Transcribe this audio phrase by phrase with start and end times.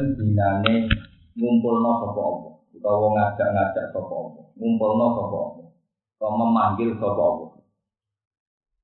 [0.00, 0.88] dalem dinane
[1.36, 5.66] ngumpulno sapa Allah utawa ngajak-ngajak sapa Allah ngumpulno sapa Allah
[6.16, 7.50] utawa memanggil sapa Allah.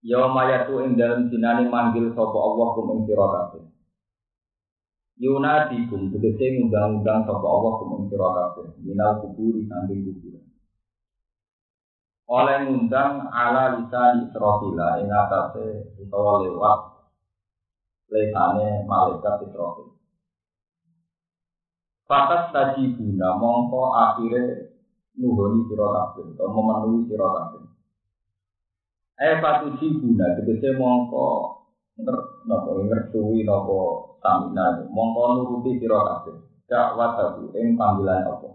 [0.04, 3.64] Ya mayatu ing dalem dinane manggil sapa Allah kum ing sira kabeh.
[5.16, 10.44] Yunadikum tegese ngundang-undang sapa Allah kum ing sira kabeh minal kuburi samping kuburan.
[12.28, 16.80] Oleh ngundang ala lisan Israfila ing atase utawa lewat
[18.12, 19.95] lesane malaikat Israfil.
[22.06, 24.62] Patas tadi guna mongko akhirnya
[25.18, 27.66] nuhoni siro kabin atau memenuhi siro kabin.
[29.18, 31.26] Eh patu si guna jadi mongko
[31.98, 33.78] ner nopo ngertui nopo
[34.22, 36.36] tamina mongko nuruti siro kabin.
[36.70, 38.48] Cak wataku ing panggilan nopo.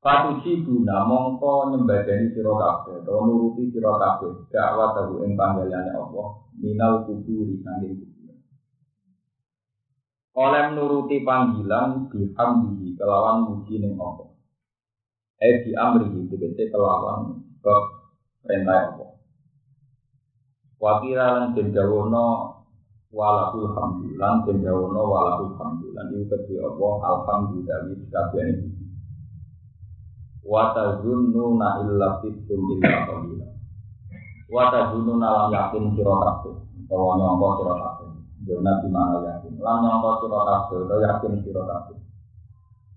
[0.00, 4.32] Patu si guna mongko nyembadani siro kabin atau nuruti siro kabin.
[4.48, 6.48] Cak wataku ing panggilan nopo.
[6.56, 7.92] Minal kuburi sambil
[10.32, 14.32] Oleh nuruti panggilan bihamdihi kelawan muji ning Allah.
[15.44, 17.76] Eh di amri tegese kelawan ke
[18.40, 19.12] perintah Allah.
[20.80, 22.58] Wakira lan jendawono
[23.12, 28.72] walakul hamdu lan jendawono walakul hamdu lan iku kedhi Allah alhamdulillah wis kabehane
[30.48, 33.46] wa tazunnuna illa fitum illa qalila.
[34.48, 36.56] Wa tazunnuna lam yakin sira kabeh.
[36.82, 38.01] Utawa nyangka
[38.42, 41.98] Jona di mana yakin lam nyangka sira kabeh utawa yakin sira kabeh?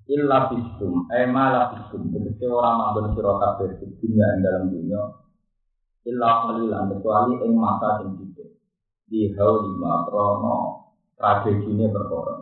[0.05, 5.01] Illa fitum eh malah fitum tegese ora manggon sira kabeh di dunia ing dalam dunia
[6.09, 8.49] illa qalilan kecuali ing masa sing sithik.
[9.05, 10.55] Di hauli ma krono
[11.13, 12.41] tragedine perkara.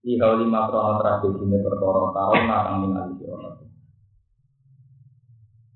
[0.00, 3.68] Di hauli ma krono tragedine perkara tahu kang ningali sira kabeh.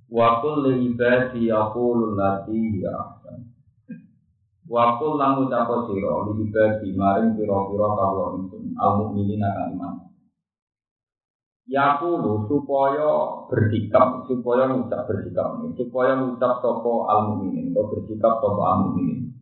[0.09, 2.97] Wa kulli ibadi yaqulu lati ya.
[4.69, 9.95] Wa kul lan ucap sira li ibadi maring pira-pira kawula ingsun al mukminin akan iman.
[11.69, 18.77] Yaqulu supaya bersikap, supaya ngucap bersikap, supaya ngucap sapa al mukminin atau bersikap sapa al
[18.85, 19.33] mukminin.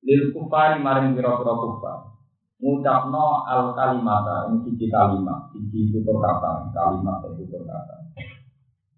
[0.00, 2.16] Lil kufari maring pira-pira kufar.
[2.56, 8.05] Ngucapno al kalimata ing siji kalimat, siji tutur kata, kalimat tutur kata.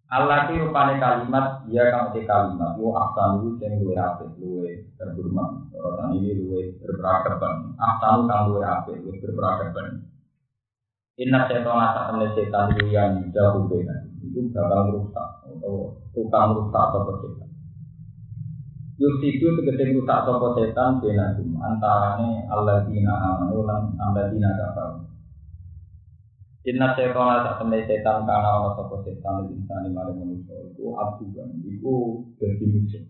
[0.09, 4.89] Allah itu rupane kalimat, dia kang te kalimat, yo ahsan lu sing luwe apik, luwe
[4.97, 5.69] terhormat.
[5.77, 7.77] Orang ini luwe berperadaban.
[7.77, 10.09] Ahsan kang luwe apik, luwe berperadaban.
[11.21, 14.09] Inna setan asa temne setan itu yang jauh beda.
[14.25, 17.51] Itu bakal rusak atau tukang rusak atau setan.
[18.97, 25.18] Yusidu tegese rusak atau setan benadum antarane alladzina amanu lan alladzina kafaru.
[26.69, 32.21] Inna setan sak temne setan kana ana sapa setan insani mare manusa iku abugan iku
[32.37, 33.05] dadi musuh.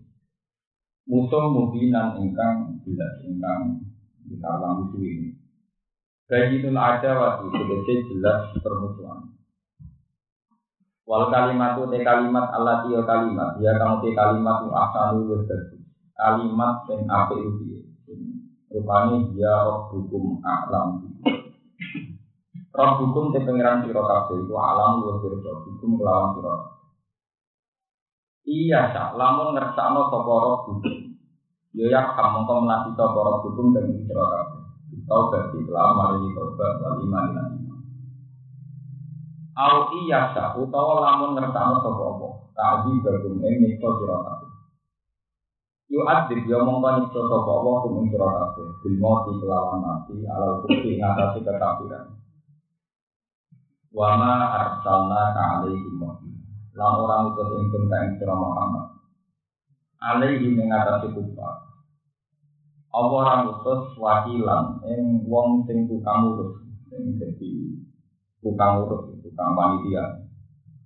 [1.11, 3.83] Musuh mubinan ingkang jelas ingkang
[4.31, 5.35] dikawang musuh ini.
[6.31, 9.35] Bayitul ada waktu tegese jelas permusuhan.
[11.03, 15.51] Wal kalimatu te kalimat Allah tiyo kalimat ya kamu te kalimat yang asalu wis
[16.15, 17.79] Kalimat sing apik piye.
[18.71, 21.08] Rupane ya rabbukum a'lam
[22.69, 26.53] Roh hukum te pengiran siro kabeh itu alam luwih pirsa hukum kelawan siro.
[28.45, 30.93] Iya sak lamun ngersakno sapa roh hukum.
[31.73, 34.61] Ya ya kamu kok melati sapa hukum dan siro kabeh.
[35.09, 37.79] Tau berarti kelawan mari tobat wal iman lan iman.
[39.57, 42.27] Au iya sak utawa lamun ngersakno sapa apa.
[42.53, 44.49] Tadi gabung ing nyiksa siro kabeh.
[45.89, 48.67] Yu adib ya mongko nyiksa sapa apa hukum siro kabeh.
[48.85, 52.18] Bil mati kelawan mati alal kufri ngatasi kekafiran.
[53.89, 55.97] Wama arsalna ka alaihim
[56.77, 59.01] Lan orang utus ingsun ka ing sira Muhammad.
[59.99, 61.65] Alaihim ing atase kufar.
[62.93, 67.81] Apa orang utus wakilan ing wong sing tukang urus, sing dadi
[68.45, 70.05] tukang urus, tukang panitia.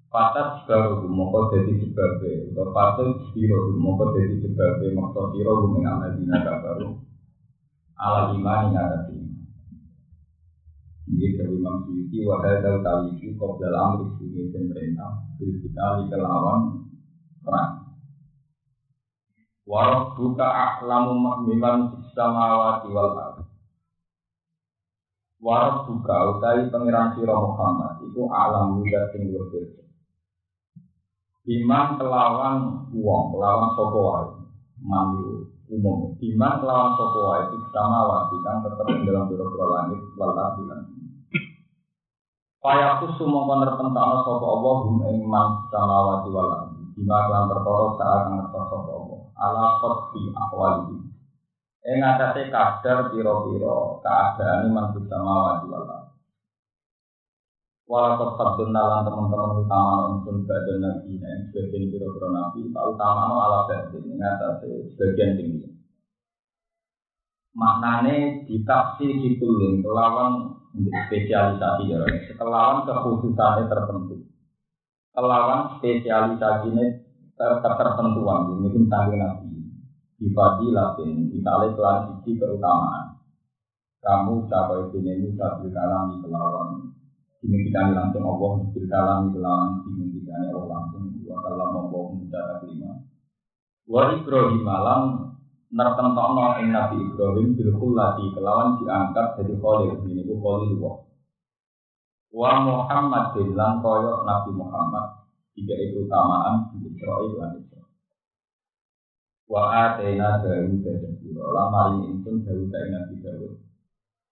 [0.08, 6.38] Patat baru mongko dadi sebabe, utawa patat siro mongko dadi sebabe maksa sira gumeng aladina
[6.42, 6.88] kabaru.
[8.00, 9.13] Ala imani ngatasi
[11.04, 16.88] ini dari Imam Syuuti wahai kali itu kau dalam risiko pemerintah kita di kelawan
[17.44, 17.84] perang.
[19.68, 23.48] Warok buka aklamu makmilan samawati wal ardh.
[25.44, 29.84] Warok buka utai pangeran sira Muhammad itu alam muda sing berbeda.
[31.44, 34.28] Iman kelawan uang, kelawan wae.
[34.84, 36.16] Mandu umum.
[36.20, 40.93] Iman kelawan wae itu samawati kan tetap dalam biro-biro langit wal ardh
[42.64, 46.96] Kaya aku semua koner tentang sopo Allah hum ing man samawati wal ardi.
[46.96, 49.20] Kelan perkara saat ngerti sopo Allah.
[49.36, 50.96] Ala qadri ahwali.
[51.84, 56.04] Ing atase kadar pira-pira keadaan man samawati wal.
[57.84, 63.36] Walau sabdun nalan teman-teman utama untuk badan nabi, nah sebagian biro-biro nabi, tak utama no
[63.44, 64.64] ala badan, ini atas
[64.96, 65.68] sebagian tinggi.
[67.54, 72.02] Maknanya ditafsir ditulin kelawan spesialisasi ya,
[72.38, 74.26] kelawan kekhususannya tertentu,
[75.14, 76.86] kelawan spesialisasinya
[77.34, 79.50] ter tertentuan, ini pun tanggung nabi.
[80.24, 83.20] Difadi latin, misalnya kelan sisi keutamaan.
[84.00, 85.36] Kamu capai ini?
[85.36, 86.96] Sabil kalami kelawan.
[87.44, 89.84] Dimimpikan langsung Allah bil kalam kelawan.
[89.84, 93.04] Dimimpikan Allah langsung wa kalam Allah muda kelima
[93.84, 95.02] wa Ibrahim malam
[95.74, 100.94] nertentokno ing Nabi Ibrahim bil khulati kelawan diangkat jadi khalil ini ku khalil wa.
[102.30, 105.26] Wa Muhammad bin lan koyo Nabi Muhammad
[105.58, 107.90] tiga itu utamaan di Israel lan Israel.
[109.50, 113.54] Wa atena Dawud dan Zabur lan mari ingsun Dawud dan Nabi Dawud.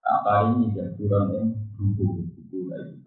[0.01, 3.01] Tak paringi Zaburan ing buku buku dari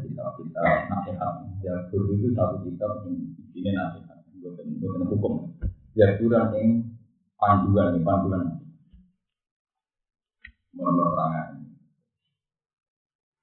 [0.00, 1.32] kitab-kitab nasihat.
[1.64, 5.34] Ya, guru itu satu kitab yang ini nasihat, bukan bukan hukum.
[5.96, 6.97] Ya, kurang yang
[7.38, 8.60] panduan, panduan.
[10.74, 11.48] Mohon terangkan.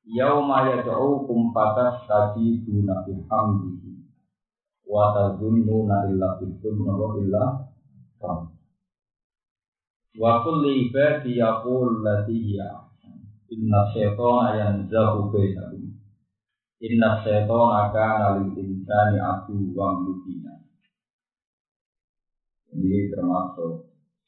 [0.05, 3.91] Yauma yad'ukum fatas tajiduna fi hamdihi
[4.85, 7.43] wa tazunnuna illa bikum wa illa
[10.15, 12.85] wa kulli ibadi yaqul lati ya
[13.49, 15.85] inna syaitana yanzahu bainahum
[16.85, 19.17] Inna syaitan akan lil insani
[19.71, 20.53] wa mubina.
[22.75, 23.84] Ini termasuk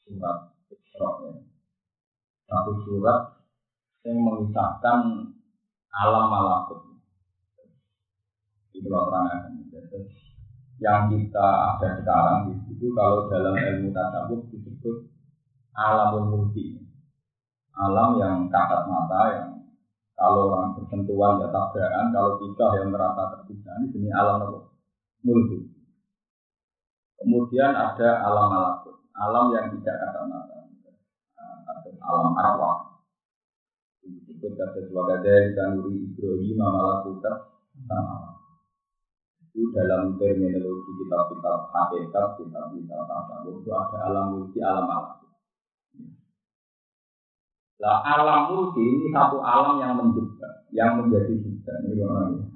[0.08, 0.38] surat
[1.22, 1.32] ya.
[2.48, 3.44] Satu surat
[4.08, 5.00] yang mengisahkan
[5.92, 6.80] alam malakut.
[8.72, 9.52] Itu terangkan.
[10.78, 15.10] Yang kita ada sekarang itu kalau dalam ilmu tasawuf disebut
[15.74, 16.78] alamul mulki.
[17.78, 19.50] Alam yang kasat mata yang
[20.18, 24.58] kalau orang bersentuhan ya tabrakan, kalau kita yang merasa terpisah ini jenis alam apa?
[25.22, 25.58] Mulki.
[27.22, 30.58] Kemudian ada alam malakut, alam yang tidak ada mata.
[31.98, 33.02] Alam arwah.
[34.00, 37.52] Disebut kata sebagai kanuri Ibrahim malakuta
[37.84, 38.40] sama.
[39.52, 45.30] Itu dalam terminologi kitab-kitab hakikat, kitab-kitab tasawuf itu ada alam mulki, alam malakut.
[47.82, 51.34] Lah alam mulki ini satu alam yang menjebak, yang menjadi.
[51.36, 52.04] Ini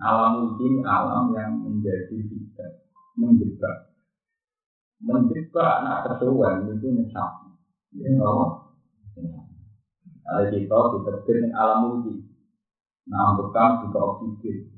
[0.01, 2.73] alam mulki alam yang menjadi hijab,
[3.21, 3.92] menjebak.
[5.03, 7.31] Menjebak anak kesuwen itu nyesat.
[7.99, 8.09] Ya,
[10.23, 12.23] Kalau kita diterbit dengan alam mulki,
[13.11, 14.71] nah bukan juga oksigen.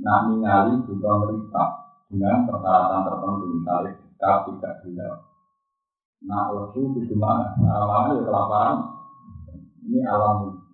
[0.00, 1.68] Nah ningali juga merisak
[2.08, 5.16] dengan persyaratan tertentu misalnya kita tidak gelap.
[6.24, 7.52] Nah, lesu itu gimana?
[7.60, 8.76] Mana ya kelaparan,
[9.84, 10.64] ini alam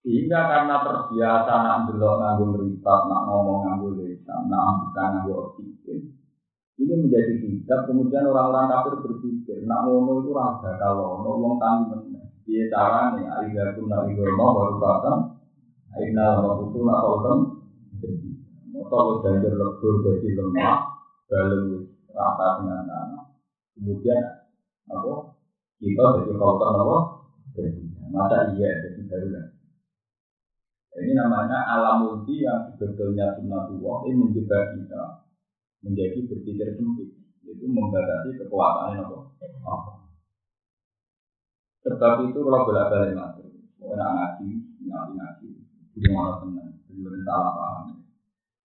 [0.00, 5.69] Sehingga karena terbiasa nak belok nganggo meripat, nak ngomong nganggo lisan, nak ambukan nganggo oksigen.
[6.80, 11.92] Ini menjadi hijab, kemudian orang-orang kafir berpikir, nak ngono itu raga kalau ono wong tani
[11.92, 12.24] meneh.
[12.48, 15.20] Dia carane aiza kunna igorma baru batang,
[15.92, 17.38] aina nak kautem.
[18.72, 20.80] Motor banjir lebur jadi lemah,
[21.28, 21.84] balem
[22.16, 23.24] rata dengan tanah.
[23.76, 24.24] Kemudian
[24.88, 25.36] apa?
[25.84, 26.98] Kita jadi kautem apa?
[28.08, 29.46] Masa iya jadi barulah.
[30.96, 35.29] Ini namanya alam multi yang sebetulnya sunnatullah ini menjaga kita
[35.80, 37.10] menjadi berpikir sempit,
[37.44, 39.16] yaitu membatasi kekuatan apa?
[39.64, 39.92] apa.
[41.80, 43.48] Sebab itu kalau bolak balik masuk,
[43.80, 44.48] orang ngaji,
[44.84, 45.48] ngaji ngaji,
[45.96, 48.04] belum ada tenang, belum salah paham.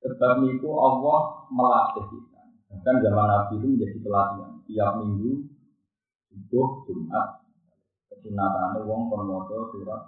[0.03, 2.41] Sebab itu Allah melatih kita.
[2.75, 4.51] Bahkan zaman Nabi itu menjadi pelatihan.
[4.65, 5.33] Tiap minggu,
[6.27, 7.45] subuh, Jumat,
[8.25, 10.03] sunatane wong kon maca surat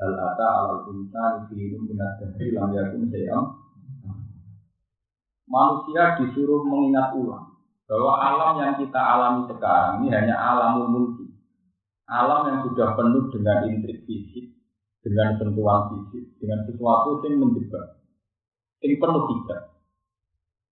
[0.00, 3.52] Hal ata alal insan fiirum minat dahri lam yakun sayam
[5.50, 7.58] Manusia disuruh mengingat ulang
[7.90, 11.26] bahwa alam yang kita alami sekarang ini hanya alam mulki.
[12.06, 14.54] Alam yang sudah penuh dengan intrik fisik,
[15.02, 17.98] dengan sentuhan fisik, dengan sesuatu yang menjebak.
[18.82, 19.62] Yang penuh tidak.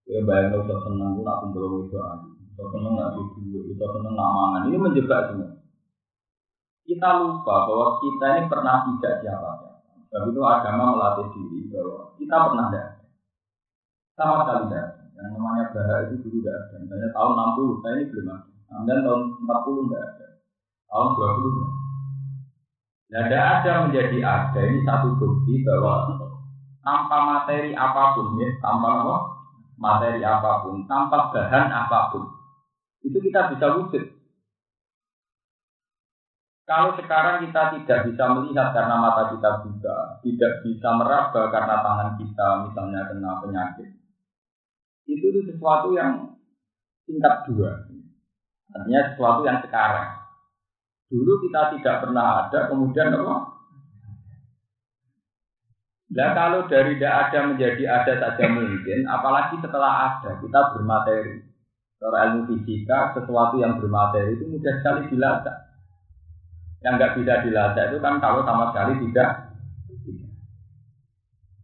[0.08, 2.26] Ya bayang itu senang, aku kumpul itu aja.
[2.54, 4.62] Itu senang, aku itu, itu senang, nak mangan.
[4.70, 5.58] Ini menjebak semua
[6.88, 9.76] kita lupa bahwa kita ini pernah tidak siapa-siapa.
[10.08, 12.87] Sebab itu agama melatih diri bahwa kita pernah tidak
[14.18, 16.74] sama sekali tidak Yang namanya bahaya itu dulu tidak ada.
[16.82, 18.50] Misalnya tahun 60 saya ini belum ada.
[18.68, 20.26] Kemudian tahun 40 tidak ada.
[20.90, 21.86] Tahun 20 tidak ada.
[23.08, 24.60] Nah, tidak ada menjadi ada.
[24.60, 25.94] Ini satu bukti bahwa
[26.84, 29.16] tanpa materi apa pun ya, tanpa apa?
[29.78, 32.26] Materi apa pun, tanpa bahan apa pun,
[33.06, 34.04] itu kita bisa wujud.
[36.68, 42.10] Kalau sekarang kita tidak bisa melihat karena mata kita buta, tidak bisa meraba karena tangan
[42.20, 43.88] kita misalnya kena penyakit,
[45.08, 46.36] itu tuh sesuatu yang
[47.08, 47.88] tingkat dua.
[48.76, 50.08] Artinya sesuatu yang sekarang.
[51.08, 53.36] Dulu kita tidak pernah ada, kemudian apa?
[56.08, 61.48] Nah kalau dari tidak ada menjadi ada saja mungkin, apalagi setelah ada kita bermateri.
[61.98, 65.56] Kalau ilmu fisika, sesuatu yang bermateri itu mudah sekali dilacak.
[66.84, 69.47] Yang nggak bisa dilacak itu kan kalau sama sekali tidak.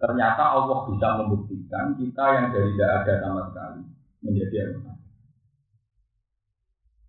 [0.04, 3.80] Ternyata Allah bisa membuktikan kita yang dari tidak ada sama sekali
[4.20, 4.92] menjadi apa?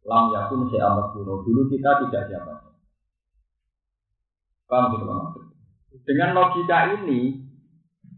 [0.08, 1.44] Lam yakun si amat kuno.
[1.44, 2.72] Dulu kita tidak siapa.
[4.72, 5.44] Paham gitu maksud?
[6.08, 7.36] Dengan logika ini,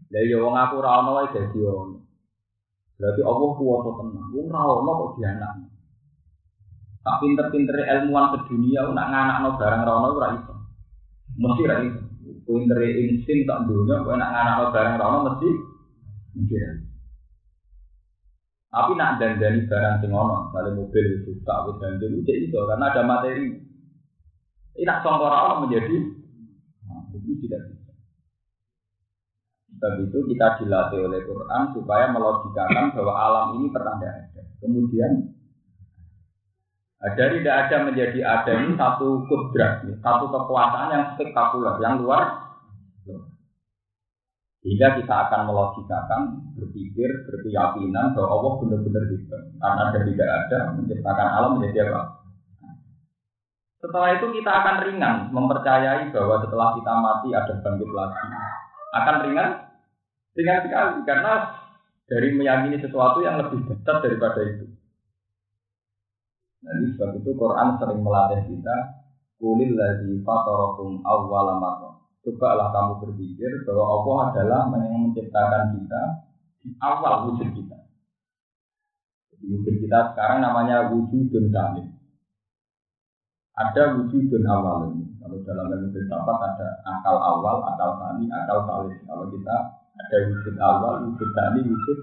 [0.06, 1.58] dari ya wong aku ra ono wae dadi.
[3.02, 4.30] Berarti Allah kuwasa tenang.
[4.30, 5.18] Wong ra ono kok.
[7.02, 10.08] Tak pinter-pinter ilmuwan sedunia nak nganakno barang ra ono
[10.38, 10.54] iso.
[11.34, 11.76] Mesti ra.
[12.48, 15.50] Pinter insting tak dunia kok nak nganakno barang ra ono mesti
[16.40, 16.56] iso.
[18.72, 22.88] Tapi nak dandani barang sing ono, misalnya mobil itu suka wis dandani itu itu karena
[22.88, 23.52] ada materi.
[24.80, 25.92] Ini nak songkor Allah menjadi
[26.88, 27.92] nah, itu tidak bisa.
[29.76, 34.24] Sebab itu kita dilatih oleh Quran supaya melogikakan bahwa alam ini pernah ada.
[34.64, 35.36] Kemudian
[36.98, 42.48] dari tidak ada menjadi ada ini satu kudrat, satu kekuasaan yang spektakuler, yang luar
[44.58, 46.20] sehingga kita akan melogikakan,
[46.58, 49.42] berpikir, berkeyakinan bahwa Allah benar-benar hebat.
[49.56, 52.02] Karena ada tidak ada menciptakan alam menjadi apa?
[53.78, 58.18] Setelah itu kita akan ringan mempercayai bahwa setelah kita mati ada bangkit lagi.
[58.98, 59.50] Akan ringan,
[60.34, 61.32] ringan sekali karena
[62.10, 64.66] dari meyakini sesuatu yang lebih besar daripada itu.
[66.58, 68.76] Jadi sebab itu Quran sering melatih kita
[69.38, 71.54] kulil ladzi fatarakum awwala
[72.18, 76.02] Cobalah kamu berpikir bahwa Allah adalah yang menciptakan kita
[76.60, 77.78] di awal wujud kita.
[79.32, 81.88] Jadi wujud kita sekarang namanya wujud kamil.
[83.58, 85.08] Ada wujud dan awal ini.
[85.18, 88.98] Kalau dalam ilmu filsafat ada akal awal, akal tani, akal salis.
[89.02, 89.56] Kalau kita
[89.98, 91.98] ada wujud awal, wujud tani, wujud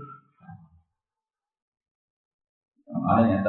[3.06, 3.44] Mana yang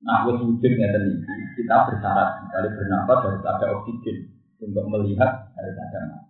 [0.00, 1.12] Nah, wujud yang ini
[1.60, 4.32] kita bersyarat, misalnya bernafas harus ada oksigen
[4.64, 6.28] untuk melihat harus ada mata.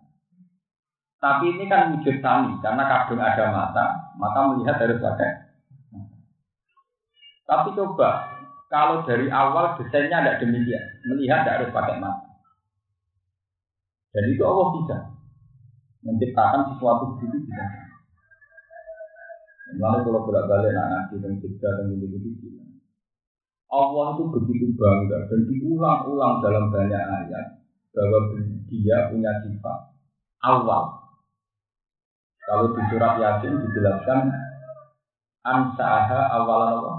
[1.21, 3.85] Tapi ini kan wujud tani, karena kadung ada mata,
[4.19, 5.31] maka melihat harus pakai
[7.47, 8.31] Tapi coba,
[8.67, 12.27] kalau dari awal desainnya tidak demikian, melihat tidak harus pakai mata.
[14.11, 14.97] Dan itu Allah bisa
[16.03, 17.65] menciptakan sesuatu begitu bisa.
[19.79, 22.51] Lalu kalau bolak balik nak ngaji dan tiga dan begitu
[23.71, 27.63] Allah itu begitu bangga dan diulang-ulang dalam banyak ayat
[27.95, 28.19] bahwa
[28.67, 29.79] dia punya sifat
[30.43, 30.99] awal.
[32.43, 34.27] Kalau di surat Yasin dijelaskan
[35.47, 36.97] ansaha awalan Allah.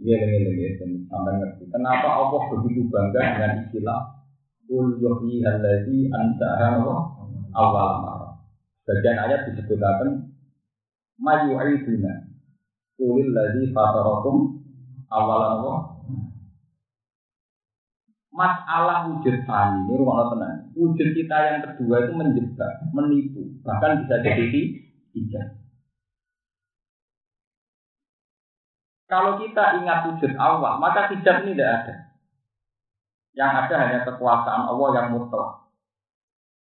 [0.00, 1.68] Iya, iya, iya, sampai ngerti.
[1.68, 4.00] Kenapa Allah begitu bangga dengan istilah
[4.72, 6.80] Ul yuhyi alladhi ansaha
[7.52, 8.32] awal marah.
[8.88, 10.32] Bagian ayat disebutkan
[11.20, 12.32] Mayu'iduna
[12.96, 14.62] Ulil ladhi fatarakum
[15.12, 15.78] awalan Allah
[18.32, 20.72] masalah wujud tani ini rumah tenang.
[20.72, 24.62] Wujud kita yang kedua itu menjebak, menipu, bahkan bisa jadi
[25.12, 25.46] tidak.
[29.12, 31.94] Kalau kita ingat wujud awal, maka tidak ini tidak ada.
[33.36, 35.68] Yang ada hanya kekuasaan Allah yang mutlak.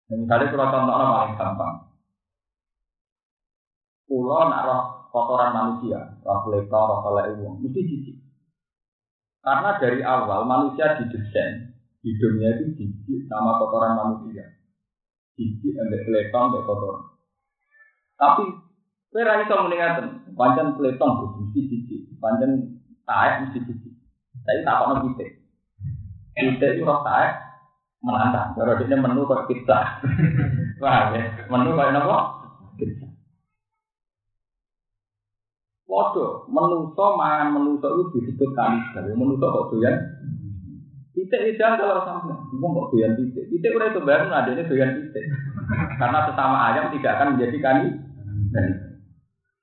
[0.07, 1.77] Dan misalnya kalau contohnya paling gampang.
[4.07, 4.71] Pulau nak
[5.11, 8.26] kotoran manusia, roh leka, roh uang, mesti jijik.
[9.47, 11.71] Karena dari awal manusia didesain
[12.03, 14.43] hidungnya itu jijik sama kotoran manusia.
[15.39, 17.15] Jijik ambek peletong ambek kotoran.
[18.19, 18.45] Tapi
[19.15, 23.95] kowe ra iso muni ngaten, pancen peletong jijik, pancen taek mesti jijik.
[24.43, 25.31] Tapi tak ono pitik.
[26.35, 27.39] Pitik itu roh taek
[28.03, 28.59] menantang.
[28.59, 30.03] Kalau dia menu kok pizza.
[30.83, 31.23] Wah, ya?
[31.47, 31.75] Menu?
[32.79, 33.16] Pizza.
[35.87, 39.07] Waduh, menuso mangan menuso itu disebut kanibal.
[39.15, 39.95] Menuso kok doyan?
[41.15, 43.47] Titik ideal kalau sampai, ngomong kok doyan titik.
[43.47, 45.25] Titik udah itu baru ada ini doyan titik.
[46.03, 48.67] Karena sesama ayam tidak akan menjadi kanibal.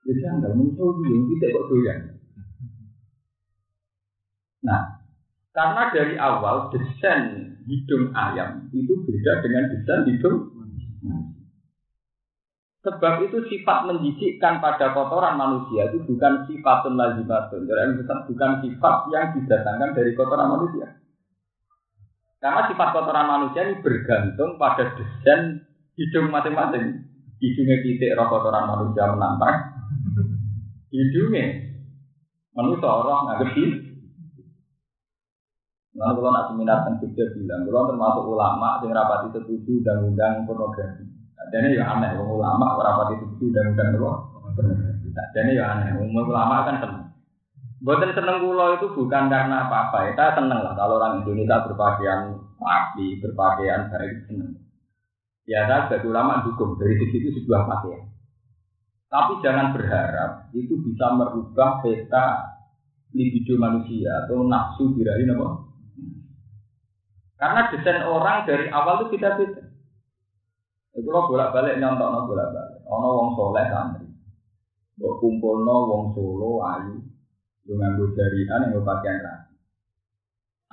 [0.04, 2.00] Jadi anda menuso yang titik kok doyan.
[4.64, 4.82] Nah,
[5.52, 10.40] karena dari awal desain hidung ayam itu beda dengan desain hidung
[12.84, 17.64] Sebab itu sifat menjijikkan pada kotoran manusia itu bukan sifatun lazimatun.
[17.64, 21.00] Jadi bukan sifat yang didatangkan dari kotoran manusia.
[22.44, 25.64] Karena sifat kotoran manusia ini bergantung pada desain
[25.96, 27.08] hidung masing-masing.
[27.40, 29.58] Hidungnya titik roh kotoran manusia menantang.
[30.92, 31.46] Hidungnya
[32.52, 33.66] manusia orang nggak gede.
[35.94, 41.13] Nah, kalau nak seminar tentang bilang, kalau termasuk ulama yang rapati setuju undang-undang pornografi.
[41.54, 43.94] Jadi ya aneh, ulama rapati setuju undang-undang
[44.34, 45.08] pornografi.
[45.14, 47.04] Jadi ya aneh, ulama kan seneng.
[47.84, 50.08] Buatan seneng kulo itu bukan karena apa-apa.
[50.08, 50.16] Ya.
[50.16, 54.56] Kita seneng lah kalau orang Indonesia berpakaian rapi, berpakaian baik seneng.
[55.44, 58.08] Ya saya sebagai ulama dukung dari sisi itu sebuah pakaian.
[59.12, 62.56] Tapi jangan berharap itu bisa merubah peta
[63.14, 65.48] libido manusia atau nafsu dirahi apa?
[67.38, 69.38] Karena desain orang dari awal itu tidak
[70.94, 72.86] Itu lo bolak balik nyontok no bolak balik.
[72.86, 74.06] Ono wong soleh santri.
[75.02, 77.02] Bok kumpul no wong solo ayu
[77.66, 79.54] dengan gue jarian yang pakaian rapi.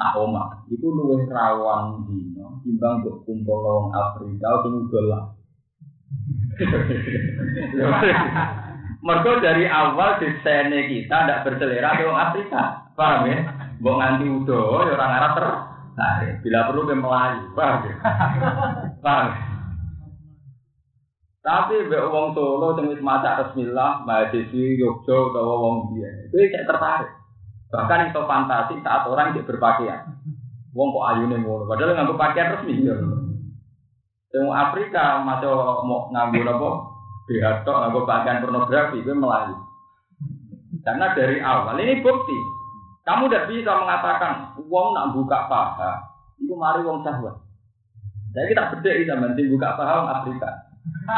[0.01, 5.37] Nah, oma, itu luwih rawan dino, timbang untuk kumpul wong Afrika, itu lah.
[9.01, 13.45] Mereka dari awal desainnya kita tidak berselera ke wong Afrika, paham ya?
[13.81, 15.47] Bok nganti udah, ya orang Arab ter.
[16.01, 17.95] Nah, bila perlu ke Melayu, paham ya?
[19.05, 19.50] Paham ya?
[21.41, 26.69] Tapi mbek wong Solo sing wis maca bismillah, mahasiswi Yogyo utawa wong dia, itu kayak
[26.69, 27.11] tertarik.
[27.73, 30.21] Bahkan itu fantasi saat orang tidak berpakaian.
[30.77, 32.93] Wong kok ayune ngono, padahal nganggo pakaian resmi ya.
[34.31, 35.49] Yang Afrika maca
[35.81, 36.71] mau nganggo apa?
[37.25, 39.57] BH tok nganggo pakaian pornografi itu melayu.
[40.85, 42.37] Karena dari awal ini bukti.
[43.09, 46.05] Kamu tidak bisa mengatakan wong nak buka paha,
[46.37, 47.33] itu mari wong sahwat.
[48.37, 48.91] Jadi kita beda
[49.35, 50.70] sing buka paha Afrika.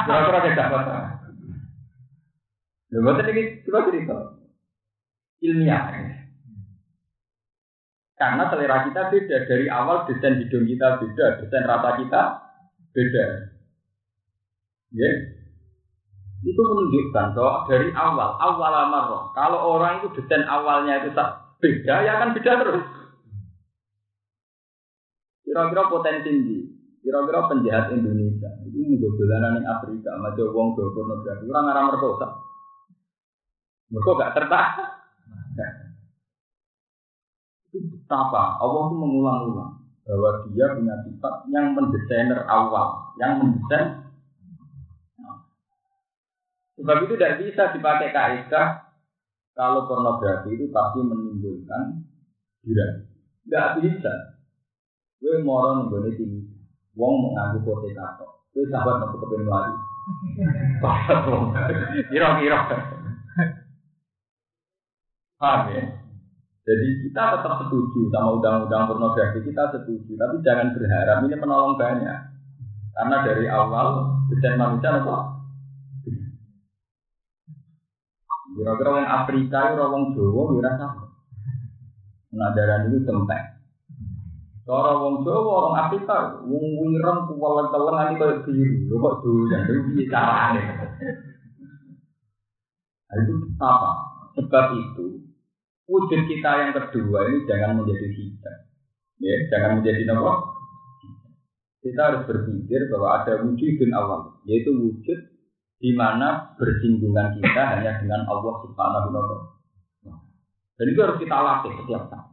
[0.07, 1.23] Kira-kira tidak apa
[2.93, 4.17] Lho iki kula cerita.
[5.41, 5.83] Ilmiah.
[8.21, 12.23] Karena selera kita beda dari awal desain hidung kita beda, desain rata kita
[12.95, 13.25] beda.
[14.93, 15.11] Ya.
[16.47, 19.33] Itu menunjukkan bahwa dari awal, awal amarah.
[19.35, 21.11] Kalau orang itu desain awalnya itu
[21.65, 22.85] beda, ya akan beda terus.
[25.43, 26.59] Kira-kira potensi ini,
[27.03, 32.27] kira-kira penjahat Indonesia itu nggak dolanan yang Afrika, macam wong do pornografi, orang arah merkosa.
[33.93, 34.89] Mereka gak tertarik.
[37.69, 44.09] Itu betapa Allah itu mengulang-ulang bahwa dia punya sifat yang mendesainer awal, yang mendesain.
[46.81, 48.97] Sebab itu tidak bisa dipakai kaidah
[49.53, 52.09] kalau pornografi itu pasti menimbulkan
[52.65, 52.87] gila.
[53.45, 54.13] Tidak bisa.
[55.21, 56.52] Gue moron gue tinggi.
[56.93, 58.27] Wong mau nganggu kote kato.
[58.53, 59.75] Gue sahabat mau kepengen lagi.
[62.13, 62.59] Kira-kira.
[65.41, 65.83] Paham ya?
[66.63, 72.19] Jadi kita tetap setuju sama undang-undang pornografi kita setuju, tapi jangan berharap ini menolong banyak.
[72.93, 75.43] Karena dari awal desain manusia apa?
[78.53, 81.05] Kira-kira orang Afrika, orang Jawa, kira sama.
[82.29, 83.62] Pengajaran itu tempat.
[84.63, 88.87] Cara wong Jawa, orang Afrika, wong wireng kuwelen-kelen nanti kayak biru.
[88.87, 90.63] Lho kok doyan, itu piye carane?
[93.11, 93.91] Nah, itu apa?
[94.39, 95.07] Sebab itu
[95.91, 98.57] wujud kita yang kedua ini jangan menjadi hijab.
[99.19, 100.33] Ya, jangan menjadi apa?
[101.83, 105.19] Kita harus berpikir bahwa ada wujud awal, yaitu wujud
[105.83, 109.51] di mana bersinggungan kita hanya dengan Allah Subhanahu wa taala.
[110.79, 112.32] Dan itu harus kita latih setiap saat.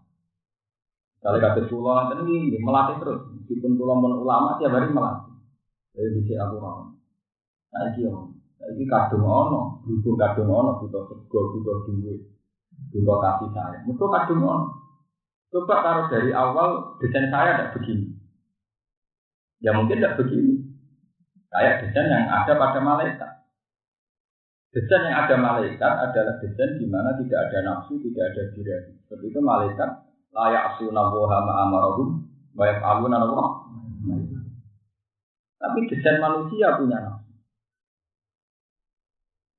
[1.20, 5.36] Kalau kata pulau ini melatih terus, meskipun pulau pun ulama tiap hari melatih.
[5.92, 6.96] Dari sisi aku mau.
[7.70, 12.24] Nah ini om, nah ini kadung ono, berhubung kadung ono, butuh sego, butuh duit,
[12.96, 13.78] butuh kasih saya.
[13.84, 14.68] Mesti kadung ono.
[15.50, 18.16] Coba taruh dari awal desain saya tidak begini.
[19.60, 20.56] Ya mungkin tidak begini.
[21.52, 23.32] Kayak desain yang ada pada malaikat.
[24.72, 28.94] Desain yang ada malaikat adalah desain di mana tidak ada nafsu, tidak ada diri.
[29.04, 33.48] Seperti itu malaikat layak asuna woha ma'amarahum baik alun Allah
[35.60, 37.30] tapi desain manusia punya nafsu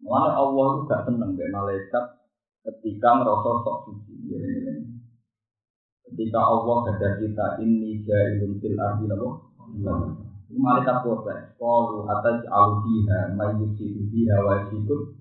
[0.01, 2.05] Mana Allah itu gak seneng dari malaikat
[2.65, 4.33] ketika merosot sok suci.
[4.33, 4.75] Ya, ya, ya.
[6.09, 9.53] Ketika Allah kata kita ini jailun fil ardi nabo.
[10.51, 11.55] Malaikat protes.
[11.61, 15.15] Kalau atas alufiha mayyusidu fiha wa yasikut.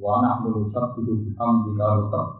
[0.00, 2.39] Wa nahnu nusabbihu bihamdika wa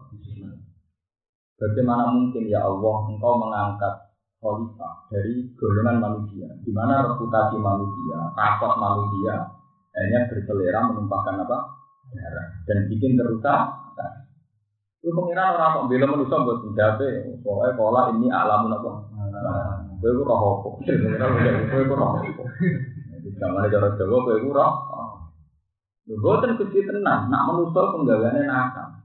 [1.61, 3.93] Bagaimana mungkin ya Allah engkau mengangkat
[4.41, 9.45] khalifah dari golongan manusia, di mana reputasi manusia, kasat manusia
[9.93, 11.57] hanya berselera menumpahkan apa
[12.17, 13.69] darah dan bikin kerusakan.
[15.01, 17.09] Itu pengiran orang kok bilang manusia buat menjaga,
[17.45, 18.91] pokoknya pola ini alam apa?
[20.01, 20.69] Gue gue roh apa?
[20.81, 22.43] Gue gue roh apa?
[23.37, 24.73] Zaman cara Jawa gue gue roh.
[26.09, 26.33] Gue
[26.65, 29.00] kecil tenang, nak manusia penggawaannya nakal.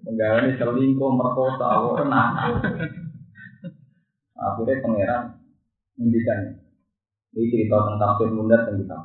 [0.00, 1.68] Penggawaannya selingkuh, merkosa,
[2.08, 2.52] nakal.
[4.40, 5.22] Akhirnya pangeran
[6.00, 6.56] ngendikan
[7.36, 8.98] ini cerita tentang tafsir mundur dan kita.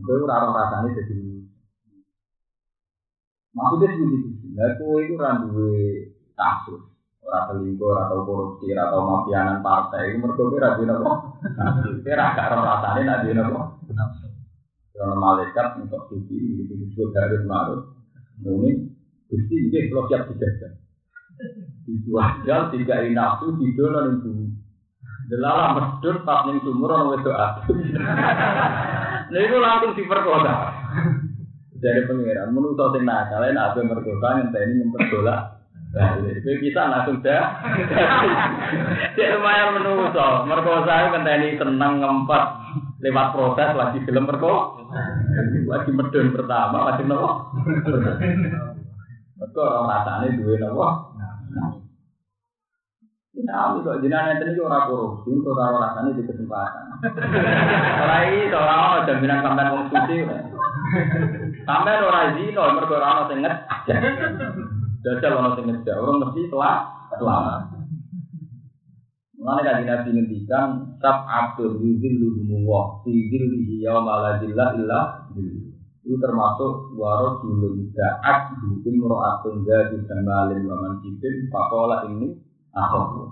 [0.00, 1.18] Gue ora rasanya jadi
[3.50, 4.46] Maksudnya begitu.
[4.54, 5.82] Nah, itu itu randuwe
[6.38, 6.82] kasus.
[7.20, 10.14] Orang selingkuh, atau korupsi, atau mafianan partai.
[10.14, 11.12] Itu mereka kira dia apa?
[12.06, 13.62] Kira agak orang rasanya nak dia apa?
[14.94, 17.82] Kalau malaikat untuk suci, itu disebut harus marut.
[18.40, 18.89] Ini,
[19.30, 20.72] gusti ini kalau siap dijajah.
[21.86, 24.46] Dijual tiga nafsu di dono ning bumi.
[25.30, 27.72] Delala medhur pas ning sumur ana wedok adu.
[29.30, 30.54] Lha iku langsung diperkosa.
[31.80, 35.36] Dari pangeran menungso sing nakal nek ape merkosa ngenteni ngempet bola.
[35.90, 37.66] Nah, itu bisa langsung dah.
[39.18, 42.44] Cek lumayan menungso, merkosa itu ngenteni seneng ngempet
[43.00, 44.82] lewat proses lagi film merko.
[45.70, 47.54] Lagi medun pertama, lagi nopo.
[49.40, 50.88] Mereka orang rasanya duwe nopo.
[53.40, 56.84] Nah, kok jenengan enten iki ora korupsi, kok ora rasane di kesempatan.
[58.04, 60.16] Ora iki ora ono jaminan sampean wong suci.
[61.64, 64.00] Sampean ora zino mergo ora ono sing ngejak.
[65.00, 66.76] Jajal ono sing ngejak, orang mesti telah
[67.16, 67.60] selamat.
[69.40, 75.32] Mulane kan Nabi ngendikan sab abdul yuzilluhum wa fi dzillihi yauma la dzilla illa
[76.10, 82.34] itu termasuk waro julun da'at hukum ro'atun jadi jamalin wa mansibin fakola ini
[82.74, 83.30] ahok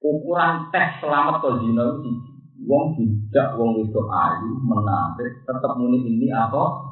[0.00, 2.10] ukuran tes selamat ke zina itu
[2.64, 6.88] wong tidak wong itu ayu menarik tetap muni ini apa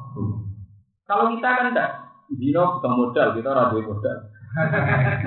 [1.09, 1.89] kalau kita kan tidak
[2.37, 4.17] zina bukan modal kita radio modal.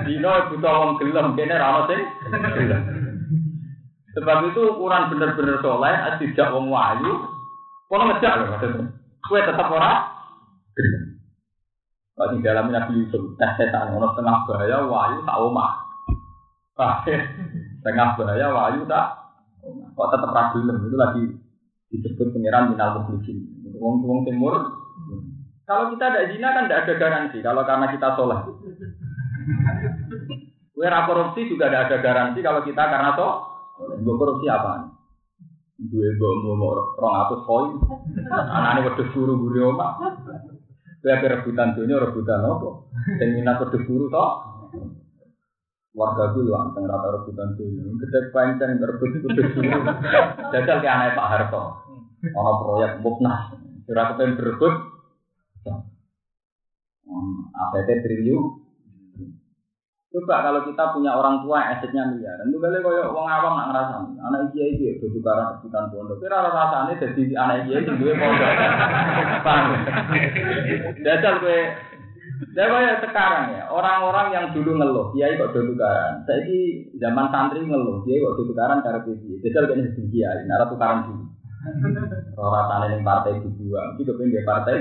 [0.07, 2.01] Zina butuh wong gelem kene rano sih.
[4.15, 7.35] Sebab itu ukuran bener-bener soleh tidak wong wayu
[7.87, 8.96] kalau ngejak loh maksudnya
[9.27, 10.07] kue tetap ora?
[12.17, 15.71] Kalau di dalam Nabi Yusuf tes setan orang tengah bahaya wayu tak omah.
[17.85, 19.27] Tengah bahaya wayu tak
[19.67, 21.23] kok tetap ragu itu lagi
[21.91, 23.47] disebut pengiran minal muklisin
[23.79, 24.53] wong wong timur
[25.67, 28.39] kalau kita ada zina kan tidak ada garansi kalau karena kita soleh
[30.77, 33.49] Kue korupsi juga tidak ada garansi kalau kita karena toh
[34.05, 34.96] korupsi apa?
[35.77, 37.77] Dua gue mau rong atus koin.
[38.33, 39.93] Anaknya wedus guru guru oma.
[41.05, 42.69] Gue apa rebutan dunia rebutan apa?
[43.21, 44.31] Dan minat wedus guru toh.
[45.93, 47.93] Warga gue langsung rata rebutan dunia.
[47.93, 49.79] Gede pancen berebut wedus guru.
[50.49, 51.61] Jajal ke anak Pak Harto.
[52.25, 53.53] Ono proyek muknas.
[53.85, 54.73] Kira kepen berebut.
[57.53, 58.66] APT triliun.
[60.17, 63.95] Coba kalau kita punya orang tua asetnya miliar, itu kali koyo wong awam nak ngerasa,
[64.17, 66.17] anak iki iki itu tukaran rebutan pondok.
[66.17, 68.51] Kira rasane jadi anak iki iki duwe pondok.
[69.45, 69.65] Paham?
[71.05, 71.59] Dasar kowe
[72.57, 76.21] Dan kayak sekarang ya, orang-orang yang dulu ngeluh, kiai kok do tukaran.
[76.25, 79.37] Saiki zaman santri ngeluh, kiai kok do tukaran karo kiai.
[79.41, 81.26] Kene sing kiai, nara tukaran dulu.
[82.37, 84.75] Rasane ning partai dua, iki kepen nggih partai.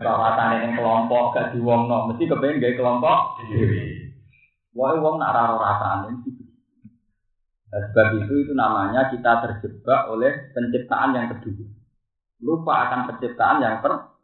[0.00, 3.18] Rasane ning kelompok gak diwongno, mesti kepen nggih kelompok.
[4.76, 6.10] Wae wong nak ora rasane
[7.72, 11.64] nah, sebab itu itu namanya kita terjebak oleh penciptaan yang kedua.
[12.44, 14.16] Lupa akan penciptaan yang per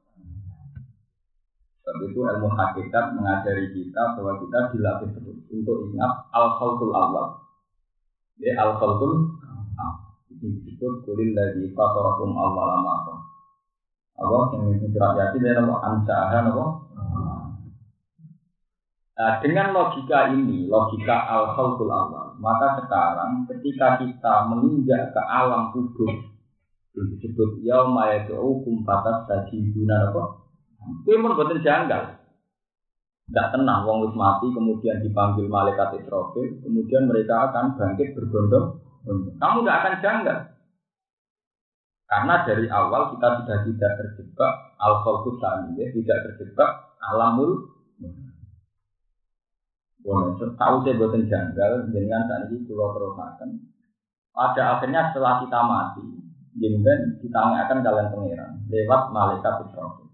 [1.82, 7.42] Sebab itu ilmu hakikat mengajari kita bahwa kita dilatih terus untuk ingat al-khalqul awal.
[8.38, 9.41] Ya al-khalqul
[10.40, 13.20] disebut kulil lagi fatarakum awal marah.
[14.22, 16.64] Apa yang itu surat yasin dan apa ansahan apa?
[19.12, 25.70] Nah, dengan logika ini, logika al khalqul awal, maka sekarang ketika kita menginjak ke alam
[25.70, 26.10] kubur
[26.92, 30.24] disebut yauma yad'ukum fatas sajiduna apa?
[31.06, 32.20] Itu pun betul janggal.
[33.30, 39.78] Tidak tenang, wong mati, kemudian dipanggil malaikat Israfil, kemudian mereka akan bangkit berbondong kamu tidak
[39.82, 40.38] akan janggal.
[42.12, 44.94] Karena dari awal kita sudah tidak terjebak al
[45.74, 47.72] ya, tidak terjebak alamul
[50.02, 53.70] Boleh, tahu saya buatan janggal dengan saat ini pulau terusakan.
[54.34, 56.02] Pada akhirnya setelah kita mati,
[56.58, 60.10] jenengan kita akan kalian pangeran lewat malaikat Israfil.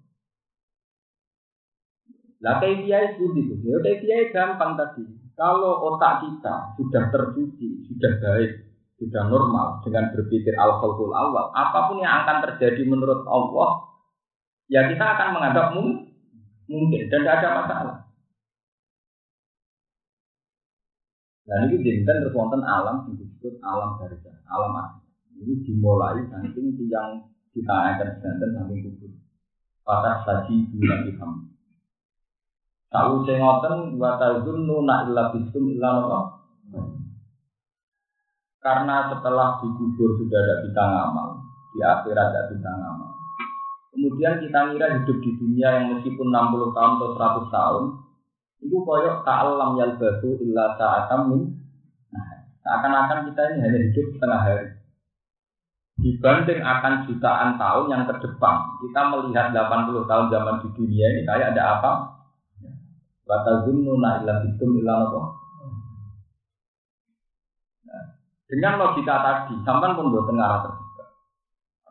[2.45, 5.09] Lah kayak dia itu gitu, kayak gampang tadi.
[5.33, 8.68] Kalau otak kita sudah tercuci, sudah baik,
[8.99, 13.95] sudah normal dengan berpikir al khalqul awal, apa pun yang akan terjadi menurut Allah,
[14.67, 15.67] ya kita akan menganggap
[16.69, 17.99] mungkin dan tidak ada masalah.
[21.49, 25.09] Dan ini dinten terus alam yang disebut alam barzah, alam asli.
[25.39, 27.25] Ini dimulai saking yang
[27.57, 29.13] kita akan sedanten saking kubur.
[29.81, 31.33] Pada saji bulan ilham.
[32.93, 35.89] Tahu saya ngoten wa tazunnu na illa bisum illa.
[38.69, 41.41] Karena setelah dikubur sudah ada bintang amal,
[41.73, 43.17] di akhirat ada bintang amal.
[43.97, 47.09] Kemudian kita ngira hidup di dunia yang meskipun 60 tahun atau
[47.49, 47.85] 100 tahun,
[48.61, 51.43] itu koyok ta'alam yalbasu illa sa'atam min
[52.13, 54.67] nah, seakan-akan kita ini hanya hidup setengah hari.
[56.05, 58.55] Dibanding akan jutaan tahun yang ke depan
[58.85, 61.93] kita melihat 80 tahun zaman di dunia ini kayak ada apa?
[63.25, 65.48] Watazunnu illa bikum illa nah,
[68.49, 71.05] dengan logika tadi, sampai pun buat tengah terbuka.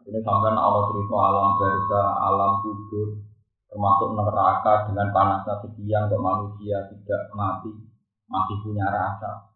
[0.02, 3.08] Artinya sampai Allah cerita alam berza, alam kubur,
[3.70, 7.72] termasuk neraka dengan panasnya sekian kok manusia tidak mati
[8.28, 9.48] masih punya rasa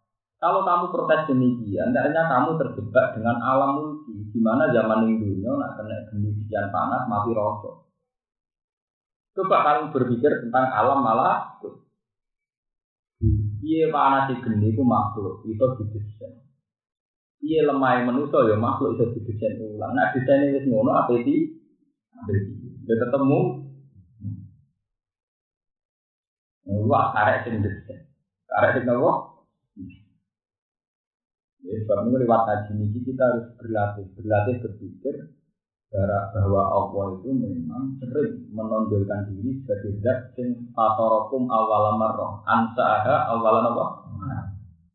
[0.41, 5.53] kalau kamu protes demikian, hendaknya kamu terjebak dengan alam mulki, di mana zaman ini dunia
[5.53, 7.85] nak kena geni sekian panas mati rosok.
[9.37, 11.61] Coba kamu berpikir tentang alam malah
[13.61, 16.40] Iya panas di geni itu makhluk, itu didesain.
[17.41, 19.97] Iya lemah manusia ya makhluk itu didesain ulang.
[19.97, 21.57] Nah desain ini semua apa itu?
[22.85, 23.39] Dia ketemu
[26.71, 28.05] Wah, karek sing desain.
[28.47, 29.13] Karek sing apa?
[31.61, 35.15] Ya, sebab ini lewat kaji ini kita harus berlatih, berlatih berpikir
[35.91, 43.59] bahwa Allah itu memang sering menonjolkan diri sebagai zat sing fatorokum awal marroh ansaha awal
[43.59, 43.85] apa?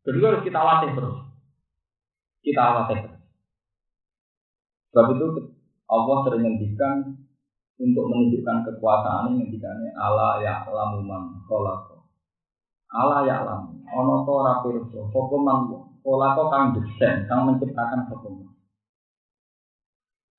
[0.07, 1.26] Jadi harus kita latih terus.
[2.47, 3.11] Kita terus.
[4.95, 5.27] Sebab itu
[5.91, 7.27] Allah sering ngendikan
[7.77, 12.09] untuk menunjukkan kekuasaan ini ngendikane ala ya lamuman kolako
[12.89, 14.33] ala ya lam ono to
[15.13, 15.69] sapa man
[16.01, 18.27] kolako kang desain kang menciptakan sapa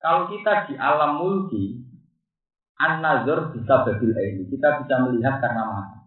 [0.03, 1.87] kalau kita di alam mulki
[2.83, 5.99] an nazar bisa babil ini kita bisa melihat karena mata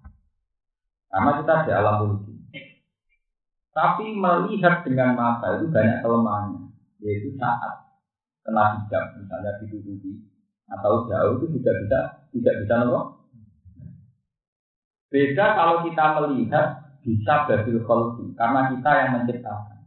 [1.16, 2.31] karena kita di alam mulki
[3.72, 7.88] tapi melihat dengan mata itu banyak kelemahannya yaitu saat
[8.44, 10.28] kena hijab misalnya ditutupi
[10.72, 12.00] atau jauh itu juga bisa
[12.32, 13.00] tidak bisa nopo.
[15.12, 16.68] Beda kalau kita melihat
[17.04, 19.80] bisa babil kholqi karena kita yang menciptakan.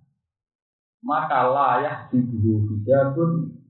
[1.04, 3.60] Maka layak dibuhu hijabun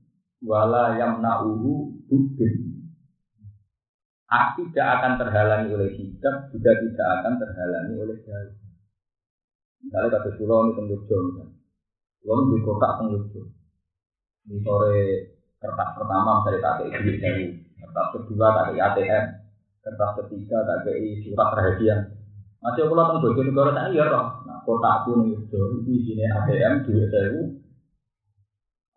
[0.43, 2.55] wala yamna'uhu budin.
[4.35, 8.64] Tidak akan terhalangi oleh hijab, juga tidak akan terhalangi oleh jauh.
[9.85, 11.55] Misalnya kata pulau ini tenggelam, misalnya.
[12.19, 13.45] Pulau di kota tenggelam.
[14.45, 15.01] Di sore
[15.65, 17.45] kertas pertama misalnya tak kayak duit dari
[17.81, 19.25] kertas kedua tak kayak ATM
[19.81, 21.95] kertas ketiga tak kayak surat rahasia
[22.61, 27.41] masih tentang bojo negara tak iya roh nah kotakku nih itu ini ATM duit saya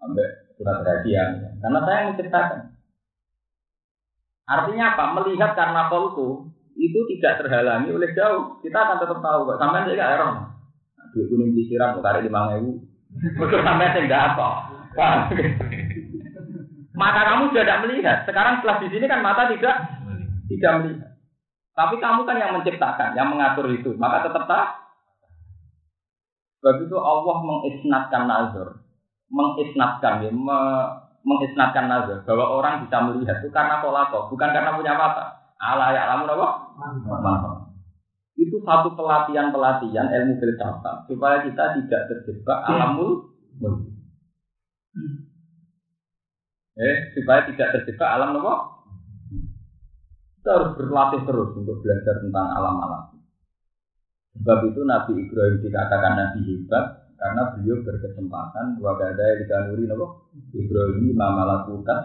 [0.04, 0.28] ambek
[0.60, 1.22] surat rahasia
[1.58, 2.60] karena saya menceritakan.
[4.48, 5.04] Artinya apa?
[5.20, 8.56] Melihat karena kolku itu tidak terhalangi oleh jauh.
[8.64, 10.57] Kita akan tetap tahu kok sampai nggak error
[11.14, 14.48] duit kuning disiram kok tarik lima ribu Betul sampai saya nggak apa
[16.98, 18.18] Mata kamu sudah tidak melihat.
[18.26, 19.86] Sekarang setelah di sini kan mata tidak
[20.50, 21.10] tidak melihat.
[21.78, 23.94] Tapi kamu kan yang menciptakan, yang mengatur itu.
[23.94, 24.66] Maka tetap tak.
[26.58, 28.82] Sebab itu Allah mengisnatkan nazar,
[29.30, 30.58] mengisnatkan, ya, me,
[31.22, 35.38] mengisnatkan nazar bahwa orang bisa melihat itu karena kolako, bukan karena punya mata.
[35.62, 36.48] Allah ya apa?
[37.06, 37.57] Mata.
[38.38, 43.90] Itu satu pelatihan pelatihan ilmu filsafat supaya kita tidak terjebak alamul mulk.
[46.78, 48.78] Eh supaya tidak terjebak alam nopo
[50.38, 53.18] kita harus berlatih terus untuk belajar tentang alam-alam.
[54.38, 62.00] Sebab itu Nabi Ibrahim dikatakan Nabi hebat karena beliau berkesempatan wagada dikanuri nopo Ibrahim mamalakukan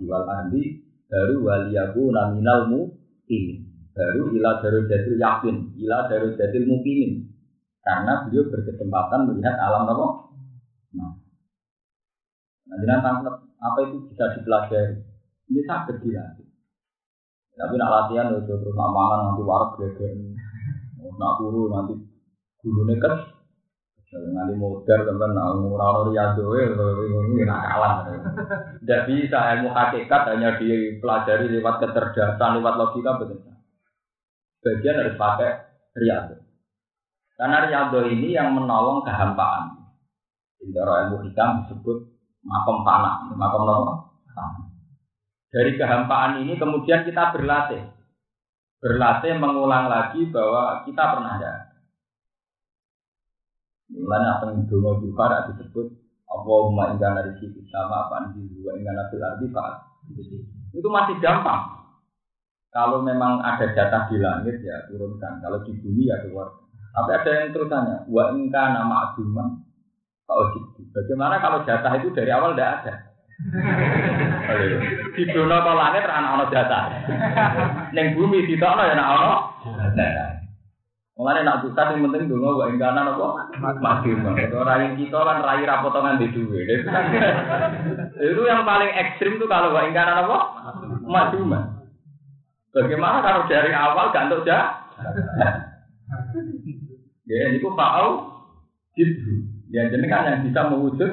[0.00, 0.80] wal ahli
[1.12, 2.80] baru waliyaku naminal mu
[3.28, 7.32] ini baru ila daru jadil yakin ila daru jadil mukinin
[7.80, 10.36] karena beliau berkesempatan melihat alam nopo
[10.92, 11.16] nah
[12.66, 13.30] Nanti nanti
[13.62, 14.98] apa itu bisa dipelajari.
[15.46, 15.96] Ini sakit.
[17.56, 20.34] Tapi nak latihan itu terus nak nanti warak gede.
[21.14, 21.94] Nak turu nanti
[22.60, 23.14] guru neket.
[24.34, 27.94] Nanti modern teman nak riado ini nak kalah.
[28.82, 33.45] Tidak bisa ilmu hakikat hanya dipelajari lewat kecerdasan, lewat logika betul.
[34.66, 35.50] Bagian harus pakai
[35.94, 36.42] riado.
[37.38, 39.86] Karena riado ini yang menolong kehampaan.
[40.66, 41.98] Cara ilmu hikam disebut
[42.42, 43.62] makom panah, makom?
[45.54, 47.86] Dari kehampaan ini kemudian kita berlatih.
[48.82, 51.52] Berlatih mengulang lagi bahwa kita pernah ada.
[53.86, 55.86] Mulanya apa yang dungo juga disebut
[56.26, 59.66] Allahumma ingat dari sisi sama apa dua ingat nabil arti pak.
[60.74, 61.85] Itu masih gampang.
[62.76, 65.40] Kalau memang ada jatah di langit ya turunkan.
[65.40, 66.52] Kalau di bumi ya keluar.
[66.92, 68.04] Tapi ada yang terusannya.
[68.12, 69.64] Wa ingka nama aduman.
[70.92, 72.94] Bagaimana kalau jatah itu dari awal tidak ada?
[75.16, 76.84] di dunia ke langit anak ono jatah.
[77.96, 79.34] Neng bumi di sana ya nak ono.
[81.16, 83.48] Mulane nak duka yang penting donga wae ingkana napa?
[83.80, 86.60] Mati Itu rai kita kan rai ra potongan di duwe.
[88.36, 90.38] Itu yang paling ekstrim tuh kalau wae ingkana napa?
[91.08, 91.40] Mati
[92.76, 94.84] Bagaimana kalau dari awal gak jah?
[97.24, 98.10] Ya, ini kok tahu
[99.00, 99.32] gitu.
[99.72, 101.12] Ya, jadi kan yang bisa mewujud.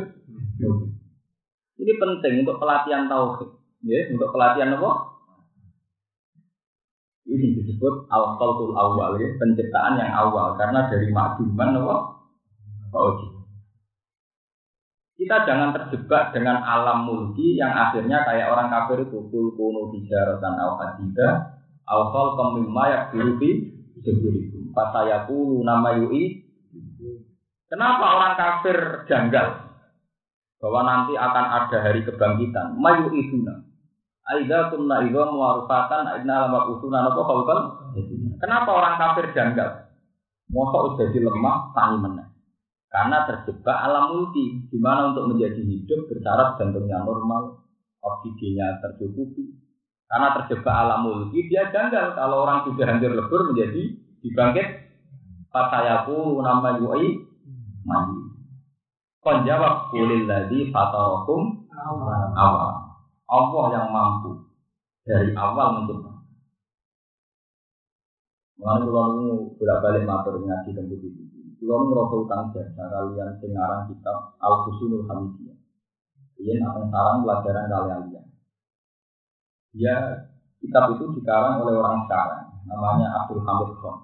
[1.79, 3.49] Ini penting untuk pelatihan tauhid.
[3.87, 4.91] Ya, untuk pelatihan apa?
[7.23, 11.95] Ini disebut al-khalqul awal ya, penciptaan yang awal karena dari makduman apa?
[12.91, 13.31] Tauhid.
[15.13, 20.53] Kita jangan terjebak dengan alam mulki yang akhirnya kayak orang kafir itu kul kunu hijaratan
[20.57, 21.52] al hadida
[21.93, 23.49] al khalqam mimma yakdurufi
[24.01, 24.73] seburikum.
[24.73, 26.41] Fatayakulu nama yui.
[27.69, 29.69] Kenapa orang kafir janggal?
[30.57, 32.77] Bahwa nanti akan ada hari kebangkitan.
[32.81, 33.65] Mayu iduna.
[34.23, 37.59] Aida kunna idha muwarufatan aina lama usuna apa khalqan.
[38.39, 39.69] Kenapa orang kafir janggal?
[40.49, 42.27] Mosok jadi lemah tani meneh.
[42.93, 47.65] Karena terjebak alam multi, di mana untuk menjadi hidup bersyarat jantungnya normal,
[48.05, 49.62] oksigennya tercukupi.
[50.09, 53.83] Karena terjebak alam multi, dia janggal kalau orang sudah hancur lebur menjadi
[54.21, 54.67] dibangkit.
[55.53, 57.21] Fatayaku nama yu'i
[57.85, 58.19] mandi.
[59.23, 61.69] Kon jawab kulil ladhi fatarakum
[62.35, 62.71] awal.
[63.29, 64.49] Allah yang mampu
[65.05, 66.13] dari awal mencipta.
[68.59, 71.23] Mengenai kalau bolak balik matur ngaji tempat itu.
[71.63, 75.57] Kalau merasa utang jasa kalian sengarang kitab Al Husunul Hamidiyah.
[76.43, 78.01] Ini akan sarang pelajaran kalian.
[79.73, 80.29] Ya,
[80.61, 83.97] kitab itu dikarang oleh orang sekarang, namanya Abdul Hamid Khan.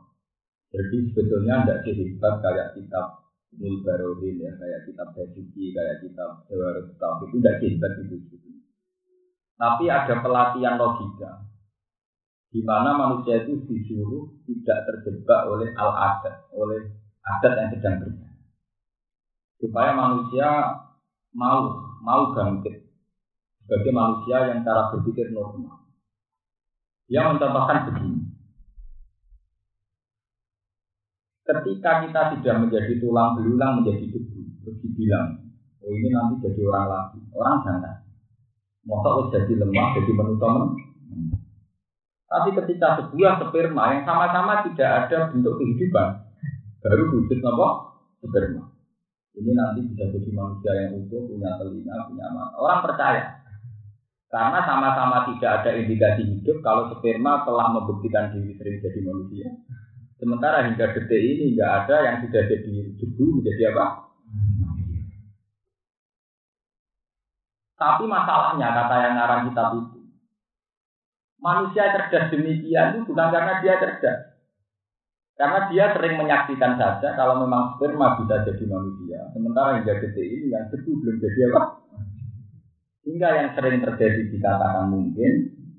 [0.73, 3.05] Jadi sebetulnya tidak sehebat kayak kitab
[3.53, 8.65] Mulbarohin ya, kayak kitab Basuki, kayak kitab Dewa Kitab itu tidak sehebat itu sebetulnya.
[9.58, 11.32] Tapi ada pelatihan logika,
[12.49, 16.82] di mana manusia itu disuruh tidak terjebak oleh al-adat, oleh
[17.21, 18.38] adat yang sedang berjalan.
[19.62, 20.49] Supaya manusia
[21.34, 22.88] mau mau bangkit
[23.69, 25.86] sebagai manusia yang cara berpikir normal.
[27.05, 28.34] Dia mencontohkan begini.
[31.45, 35.53] Ketika kita sudah menjadi tulang belulang menjadi debu, terus dibilang,
[35.86, 37.95] oh ini nanti jadi orang lagi, orang jangan.
[38.89, 40.73] Masa jadi lemah, jadi menutup
[42.29, 46.25] Tapi ketika sebuah sperma yang sama-sama tidak ada bentuk kehidupan,
[46.82, 47.67] baru wujud apa?
[48.21, 48.65] Sperma.
[49.34, 52.55] Ini nanti bisa jadi manusia yang utuh, punya telinga, punya mata.
[52.62, 53.38] Orang percaya.
[54.29, 59.49] Karena sama-sama tidak ada indikasi hidup kalau sperma telah membuktikan diri sering jadi manusia.
[60.21, 63.85] Sementara hingga detik ini nggak ada yang sudah jadi debu menjadi apa?
[67.79, 69.99] Tapi masalahnya kata yang ngarang kitab itu,
[71.39, 74.19] manusia cerdas demikian itu bukan karena dia cerdas,
[75.39, 79.31] karena dia sering menyaksikan saja kalau memang sperma bisa jadi manusia.
[79.31, 81.61] Sementara hingga detik ini yang debu belum jadi apa?
[83.07, 85.31] Hingga yang sering terjadi dikatakan mungkin,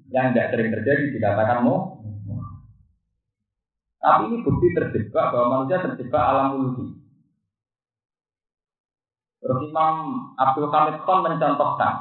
[0.08, 2.00] yang tidak sering terjadi dikatakan mau.
[4.00, 6.86] Tapi ini bukti terjebak bahwa manusia terjebak alam mulki.
[9.40, 9.96] Terus Imam
[10.40, 11.94] Abdul Hamid Khan mencontohkan,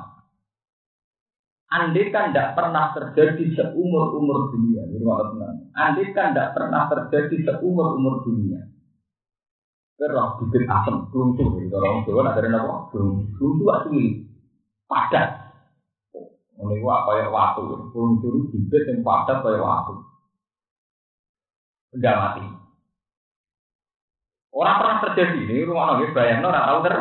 [1.69, 4.87] Andai kan tidak pernah terjadi seumur-umur dunia,
[5.75, 8.63] Andai kan tidak pernah terjadi seumur-umur dunia.
[9.99, 10.63] Kerah bibit
[11.11, 11.75] kelungsu, gitu.
[11.75, 12.87] Orang Jawa ada apa?
[12.87, 14.28] Kelungsu, kelungsu asli,
[14.89, 15.53] padat.
[16.59, 17.61] Ini wah kayak waktu,
[17.93, 19.93] kelungsu bibit yang padat kayak waktu.
[21.95, 22.43] Udah mati.
[24.49, 26.95] Orang pernah terjadi ini, rumah nabi bayang, orang tahu ter.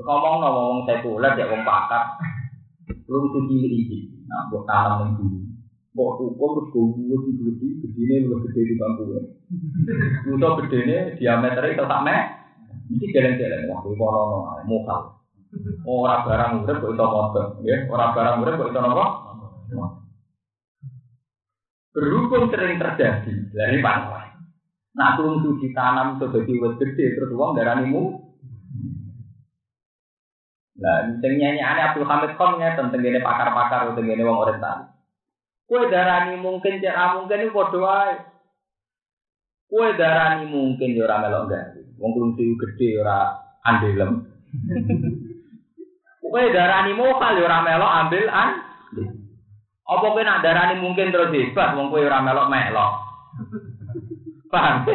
[0.00, 2.20] Ngomong ngomong sekuler ya ngomong pakar.
[3.04, 3.98] Belum suci ini.
[4.30, 5.38] Nah, buat tanam yang dulu.
[5.90, 9.02] Buat ukur terus gue di gede, gedene lebih gede di bangku.
[10.30, 12.22] Untuk gedene diameternya tetap meh.
[12.88, 13.66] Mesti jalan-jalan.
[13.66, 14.24] Itu kono
[14.64, 15.19] mokal.
[15.82, 17.76] Orang barang urip kok itu motor, ya.
[17.90, 19.06] Orang barang urip kok itu apa?
[21.90, 24.30] Berhubung sering terjadi dari pantai.
[24.94, 28.30] Nah, belum suci tanam sudah jadi gede terus uang darah mu
[30.80, 34.88] Nah, sing nyanyi-ane Abdul Hamid Khan ngeten tengene pakar-pakar tengene wong orientalis.
[35.68, 38.16] Kue darani mungkin cek mungkin itu padha.
[39.68, 41.80] Kue darani mungkin ya ora melok gawe.
[42.00, 43.18] Wong kurungsi gede ya ora
[43.60, 44.24] andelem.
[46.30, 48.50] Kue darani mokal ya ora melok ambil an.
[49.82, 52.92] Apa kowe nak darani mungkin terus hebat wong kowe ora melok melok.
[54.46, 54.86] Paham?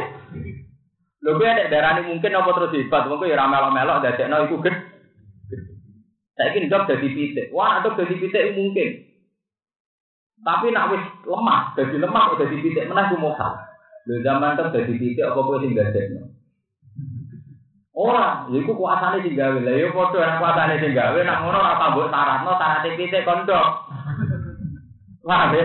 [1.20, 4.80] Lho kowe nek darani mungkin apa terus hebat wong kowe ora melok-melok dadekno iku gede.
[6.36, 7.48] Saiki ndok dadi pitik.
[7.50, 8.90] Wah, ndok dadi pitik mungkin.
[10.46, 13.58] Tapi nak wis lemah, dadi lemah kok dadi pitik menah ku mokal.
[14.06, 16.35] Lho zaman tok dadi pitik apa kowe sing dadekno?
[17.96, 19.56] Ora, ya iku kuasane sing gawe.
[19.56, 23.68] Lah ya padha nek kuasane sing gawe nak ngono ora tambah syaratno syarat pitik kondok.
[25.24, 25.64] Wah, ya.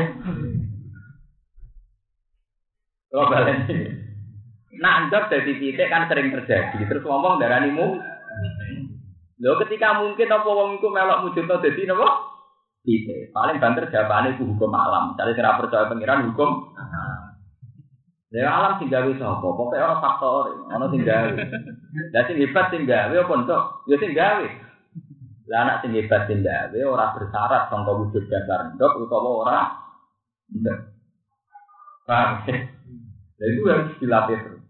[3.10, 3.58] Oh, balen.
[4.78, 6.86] Nak ndok dadi pitik kan sering terjadi.
[6.86, 7.98] Terus ngomong daranimu
[9.40, 12.08] Lho ketika mungkin apa wong iku melok mujudno dadi napa?
[12.86, 13.34] Pitik.
[13.34, 15.12] Paling banter jawabane iku hukum alam.
[15.12, 16.69] Misalnya kira percaya pengiran hukum
[18.30, 19.42] Ya alam sing gawe sapa?
[19.42, 21.34] Pokoke ora faktor, ana sing gawe.
[22.14, 23.62] Lah sing hebat sing gawe apa entuk?
[23.90, 24.46] Ya sing gawe.
[25.50, 29.60] Lah anak sing hebat sing gawe ora bersyarat sangka wujud dasar ndok utawa ora.
[30.54, 30.78] Ndok.
[32.06, 32.46] Paham?
[33.42, 34.62] Itu harus dilatih terus.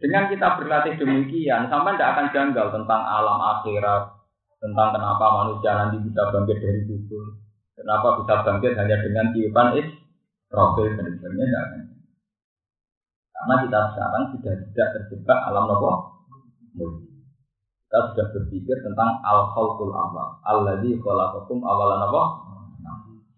[0.00, 4.16] Dengan kita berlatih demikian, sampai tidak akan janggal tentang alam akhirat,
[4.64, 7.36] tentang kenapa manusia nanti bisa bangkit dari kubur,
[7.76, 9.88] kenapa bisa bangkit hanya dengan tiupan is,
[10.48, 11.99] profil dan sebagainya.
[13.40, 15.90] Karena kita sekarang sudah tidak terjebak alam nopo
[16.76, 22.22] Kita sudah berpikir tentang al khawful awal, alladzi khalaqakum awalan apa?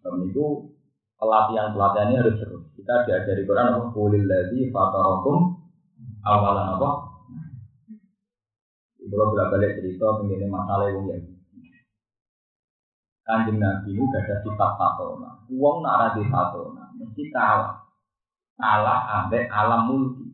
[0.02, 0.74] Dan itu
[1.22, 2.66] pelatihan-pelatihan ini harus terus.
[2.74, 3.80] Kita diajari Quran apa?
[3.94, 5.54] Qulil ladzi fatarakum
[6.26, 6.90] awalan apa?
[9.12, 11.16] Kalau bolak balik cerita begini masalah yang ya.
[13.22, 15.30] Kanjeng Nabi ini gak ada sifat fatona.
[15.52, 17.81] Uang nak di fatona, mesti kalah.
[18.62, 20.30] Kalah ambek alam mulki.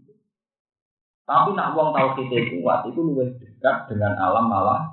[1.24, 4.84] Tapi nak uang tahu kita kuat itu lebih dekat dengan alam malah.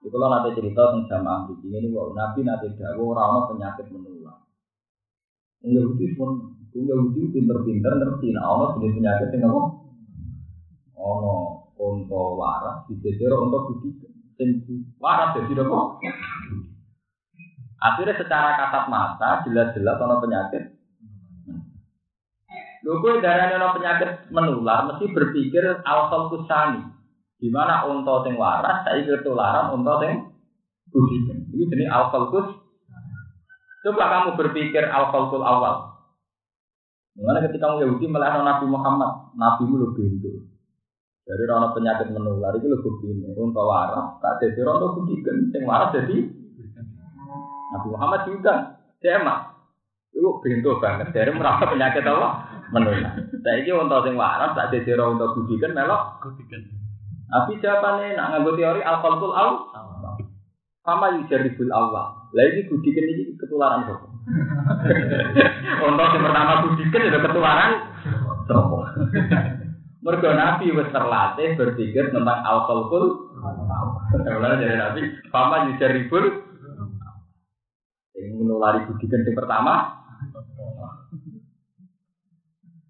[0.00, 4.46] Itu kalau nanti cerita tentang jamaah di ini, Nabi nanti dawo rano penyakit menular.
[5.66, 9.62] Yahudi pun Yahudi pinter-pinter ngerti nah Allah jenis penyakit yang apa?
[11.00, 11.36] Ono
[11.76, 13.88] onto waras dijejer onto budi
[14.36, 14.62] sing
[15.00, 15.78] waras jadi apa?
[17.76, 20.75] Akhirnya secara kasat mata jelas-jelas ono penyakit.
[22.84, 26.82] Lho kowe darane ono penyakit menular mesti berpikir al kusani.
[27.36, 30.12] Di mana onto sing waras saiki ketularan onto sing
[30.92, 31.28] budi.
[31.52, 32.48] Ini jenis al kus.
[33.86, 35.96] Coba kamu berpikir al awal.
[37.16, 40.32] Mengenai ketika kamu Yahudi melihat Nabi Muhammad, Nabi lebih itu.
[41.26, 43.32] Dari rana penyakit menular itu lebih ini.
[43.32, 45.48] Untuk waras, tak jadi rana budikan.
[45.50, 46.16] Yang waras jadi
[47.72, 48.54] Nabi Muhammad juga.
[49.00, 49.48] Sema.
[50.12, 51.12] Itu pintu banget.
[51.12, 52.28] Dari merasa penyakit apa?
[52.74, 53.14] Menular.
[53.42, 56.22] Saya ini untuk yang waras, tak jadi rana untuk budikan, melok.
[57.26, 59.50] Tapi siapa nih nak nganggo teori al-qalqul al
[60.86, 62.14] sama yujaribul Allah.
[62.30, 64.06] Lah ini budikan ini ketularan kok.
[65.82, 67.70] Untuk yang pertama budikan itu ketularan
[68.46, 68.86] sopo.
[70.06, 73.34] Mergo Nabi wis terlatih berpikir tentang al-qalqul.
[74.14, 75.02] Mulane dari Nabi,
[75.34, 76.46] "Fama yujaribul
[78.14, 80.05] yang menulari budikan yang pertama.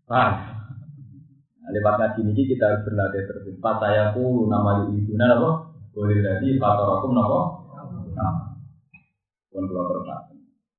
[0.07, 0.31] Nah,
[1.67, 3.59] lewat ngaji ini kita harus berlatih terus.
[3.59, 5.51] Pas saya pun nama itu apa?
[5.91, 7.41] Boleh jadi faktor aku nama.
[8.15, 8.35] Nah,
[9.51, 10.03] pun kalau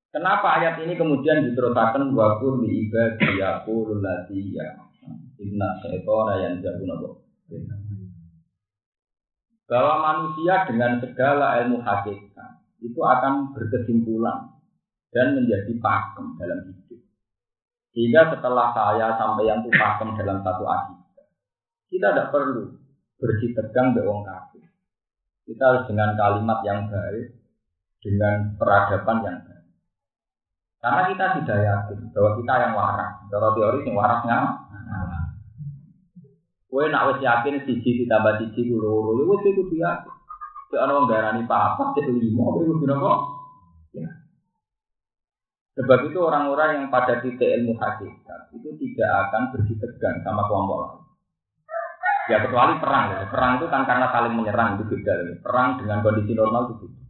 [0.08, 4.88] Kenapa ayat ini kemudian diteruskan wakul di ibadiyaku lulati ya
[5.38, 7.10] inna syaitona yang jago nabo
[9.68, 14.56] bahwa manusia dengan segala ilmu hakikat itu akan berkesimpulan
[15.12, 16.87] dan menjadi pakem dalam hidup.
[17.98, 21.26] Sehingga setelah saya sampai yang itu dalam satu akidah,
[21.90, 22.78] kita tidak perlu
[23.18, 24.70] bersih tegang bewong kafir.
[25.50, 27.34] Kita harus dengan kalimat yang baik,
[28.06, 29.66] dengan peradaban yang baik.
[30.78, 33.12] Karena kita tidak yakin bahwa kita yang waras.
[33.34, 34.38] Kalau teori yang warasnya,
[36.68, 38.78] Kue nak wis yakin siji ditambah siji ya
[39.26, 40.06] wis iku dia.
[40.68, 43.12] Cek ana wong darani papat, cek lima, kowe kudu napa?
[43.96, 44.06] Ya.
[45.78, 51.00] Sebab itu orang-orang yang pada titik ilmu hakikat itu tidak akan bersitegan sama kelompok lain.
[52.28, 53.30] Ya kecuali perang ya.
[53.30, 55.14] Perang itu kan karena saling menyerang itu beda.
[55.46, 57.02] Perang dengan kondisi normal itu beda.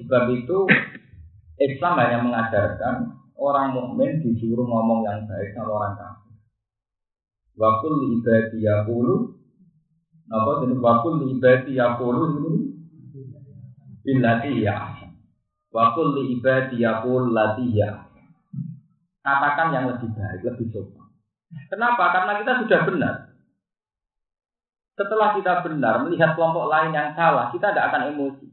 [0.00, 0.58] Sebab itu
[1.60, 2.94] Islam hanya mengajarkan
[3.36, 6.34] orang mukmin disuruh ngomong yang baik sama orang kafir.
[7.54, 7.86] Waktu
[8.18, 9.38] ibadiyah puluh
[10.24, 12.52] Apa jenis wakul li ibadi yaqulu ini?
[14.00, 15.03] Billati ya.
[15.74, 18.06] Wakul li ibadi yaqul lati ya.
[19.26, 21.10] Katakan yang lebih baik, lebih sopan.
[21.66, 22.14] Kenapa?
[22.14, 23.14] Karena kita sudah benar.
[24.94, 28.46] Setelah kita benar melihat kelompok lain yang salah, kita tidak akan emosi.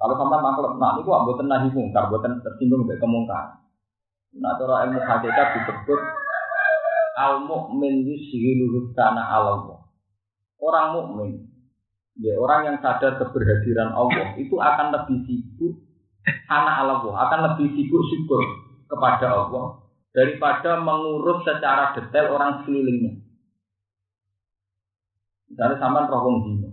[0.00, 3.60] Kalau sampai makhluk, nah ini kok buatan nahi mungkar, buatan tersinggung dari kemungkaran.
[4.32, 6.00] Nah, cara ilmu hakikat disebut
[7.20, 9.84] al mukmin yushilu Allah.
[10.56, 11.51] Orang mukmin,
[12.20, 15.80] ya orang yang sadar keberhadiran Allah itu akan lebih sibuk
[16.50, 18.42] anak Allah, akan lebih sibuk syukur
[18.90, 19.82] kepada Allah
[20.12, 23.24] daripada mengurus secara detail orang sekelilingnya.
[25.52, 26.70] Misalnya sampai rohong zina.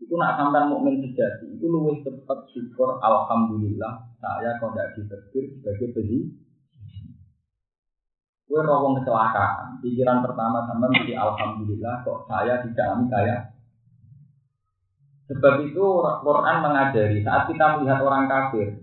[0.00, 5.88] Itu nak sampai mukmin sejati, itu lebih cepat syukur alhamdulillah saya kok tidak ditegur sebagai
[5.96, 6.18] pezi.
[8.44, 9.78] Kue rohong kecelakaan.
[9.84, 13.36] Pikiran pertama sama mesti alhamdulillah kok saya tidak kaya.
[15.30, 15.84] Sebab itu
[16.26, 18.82] Quran mengajari saat kita melihat orang kafir,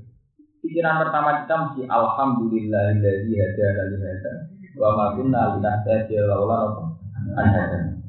[0.63, 4.33] pikiran pertama kita mesti alhamdulillahilladzi hadana li hadza
[4.79, 6.87] wa ma kunna linahtadiya laula
[7.35, 7.99] an hadana.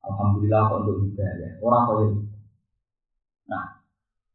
[0.00, 1.52] Alhamdulillah kok untuk hidayah.
[1.60, 2.08] Orang kaya.
[3.52, 3.64] Nah,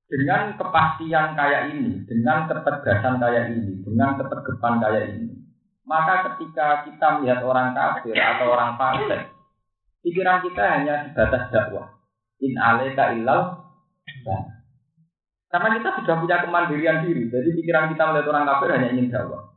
[0.05, 5.41] dengan kepastian kayak ini, dengan ketegasan kayak ini, dengan ketegapan kayak ini,
[5.89, 9.33] maka ketika kita melihat orang kafir atau orang fasik,
[10.05, 11.96] pikiran kita hanya sebatas dakwah.
[12.37, 13.65] In alaika illal
[15.47, 19.47] karena kita sudah punya kemandirian diri, jadi pikiran kita melihat orang kafir hanya ingin dakwah.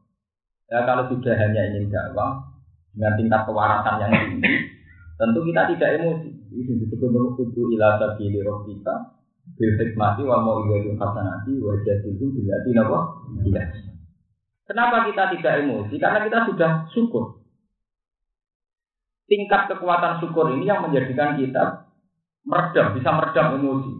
[0.71, 2.47] Ya kalau sudah hanya ingin dakwah
[2.95, 4.71] dengan tingkat kewarasan yang tinggi,
[5.21, 6.31] Tentu kita tidak emosi.
[6.49, 8.95] Ini disebut kudu ila sabili kita
[9.61, 12.71] bil hikmati wal mau'izatil hasanati wa jadilu billati?
[12.73, 13.67] Tidak.
[14.65, 16.01] Kenapa kita tidak emosi?
[16.01, 17.45] Karena kita sudah syukur.
[19.29, 21.90] Tingkat kekuatan syukur ini yang menjadikan kita
[22.45, 23.93] meredam, bisa meredam emosi,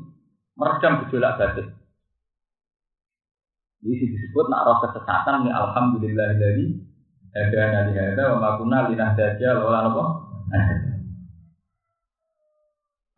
[0.57, 1.67] meredam gejolak batin.
[3.81, 6.67] Ini disebut nak roh kesesatan ini alhamdulillah dari
[7.33, 10.03] ada nadi ada wa makuna linah saja lalu apa?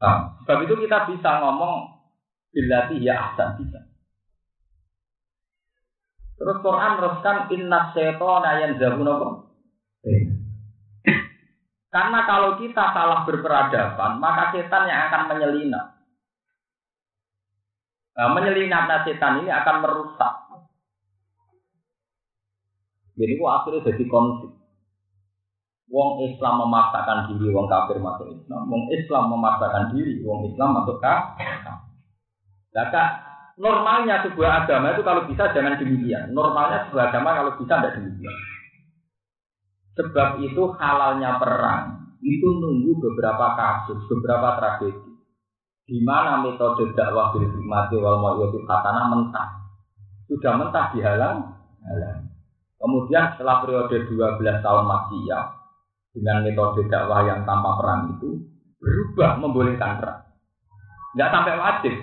[0.02, 2.02] Nah, sebab itu kita bisa ngomong
[2.54, 3.80] bilati ya ahsan bisa.
[6.38, 9.08] Terus Quran teruskan inna seton ayan zabun
[11.92, 15.92] Karena kalau kita salah berperadaban, maka setan yang akan menyelinap.
[18.16, 20.32] Nah, menyelinap setan ini akan merusak.
[23.12, 24.52] Jadi kok akhirnya jadi konflik.
[25.92, 28.64] Wong Islam memaksakan diri, wong kafir masuk Islam.
[28.72, 31.44] Wong Islam memaksakan diri, wong Islam masuk kafir.
[32.72, 32.88] Nah,
[33.60, 36.32] normalnya sebuah agama itu kalau bisa jangan demikian.
[36.32, 38.51] Normalnya sebuah agama kalau bisa tidak demikian.
[39.92, 45.10] Sebab itu halalnya perang itu nunggu beberapa kasus, beberapa tragedi.
[45.82, 49.48] Di mana metode dakwah bil hikmati wal mau'izatil hasanah mentah.
[50.30, 51.38] Sudah mentah dihalang,
[51.82, 52.30] halang.
[52.78, 55.44] Kemudian setelah periode 12 tahun Makkiyah,
[56.14, 58.30] dengan metode dakwah yang tanpa perang itu
[58.78, 60.22] berubah membolehkan perang.
[61.12, 61.94] Tidak sampai wajib,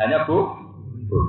[0.00, 0.38] hanya bu.
[1.06, 1.20] bu.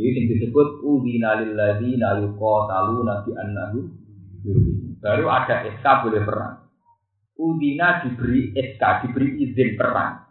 [0.00, 3.99] Ini yang disebut udina lilladzina nabi annahu
[5.00, 6.56] Baru ada SK boleh perang.
[7.40, 10.28] Udina diberi SK, diberi izin perang.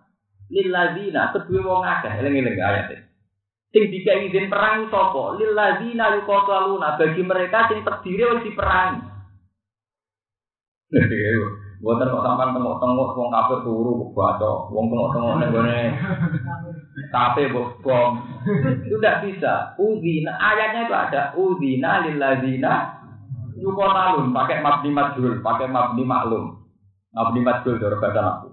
[0.50, 2.98] Lilladzina kedua wong akeh, eling-eling ini.
[3.70, 5.38] Sing dikai izin perang sapa?
[5.38, 9.02] Lilladzina yuqataluna bagi mereka sing terdiri wis diperangi.
[11.80, 15.80] Buatan kok sampai tengok-tengok wong kafir turu baca, wong tengok-tengok ning gone
[17.08, 18.20] kafe bom.
[18.84, 19.80] Itu tidak bisa.
[19.80, 22.99] Udina ayatnya itu ada udina lilladzina
[23.60, 26.64] yuqatalun pakai mabni majhul, pakai mabni maklum.
[27.14, 28.50] Mabni majhul dari bahasa aku.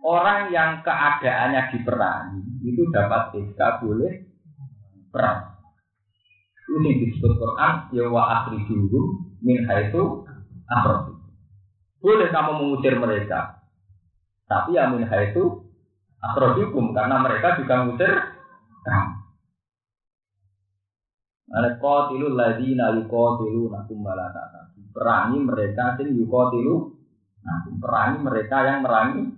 [0.00, 4.24] Orang yang keadaannya diperangi itu dapat iska boleh
[5.12, 5.60] perang.
[6.70, 10.24] Ini disebut Quran ya wa akhrijuhum min haitsu
[10.70, 11.20] akhrajtum.
[12.00, 13.60] Boleh kamu mengusir mereka.
[14.48, 15.68] Tapi ya min itu
[16.18, 18.12] akhrojukum karena mereka juga mengusir
[18.86, 19.20] kamu.
[21.50, 24.70] Al-qatilu ladzina yuqatiluna nakum balata.
[24.94, 26.94] Perangi mereka sing yuqatilu
[27.42, 27.74] nakum.
[27.82, 29.34] Perangi mereka yang merangi.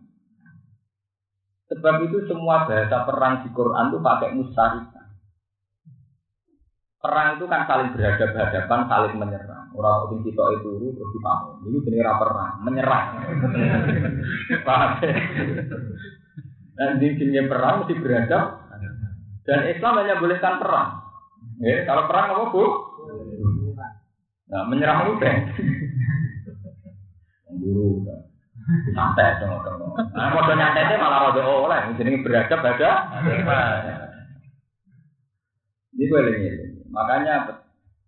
[1.72, 5.02] Sebab itu semua bahasa perang di Quran itu pakai mustarika.
[7.00, 9.72] Perang itu kan saling berhadapan-hadapan, saling menyerang.
[9.72, 11.64] Orang sing kita itu terus dipahami.
[11.72, 13.06] Ini jenis perang, menyerang.
[16.76, 18.44] Dan di sini perang mesti berhadap.
[19.42, 21.01] Dan Islam hanya bolehkan perang.
[21.62, 22.64] Ya, kalau perang apa bu?
[24.50, 25.34] Nah, menyerang udah.
[27.62, 28.02] Guru.
[28.92, 29.94] Santai dong, dong.
[29.94, 32.90] Nah, kode nyantai malah rada oleh, jenenge beradab ada.
[35.92, 36.48] Ini gue lagi
[36.88, 37.34] Makanya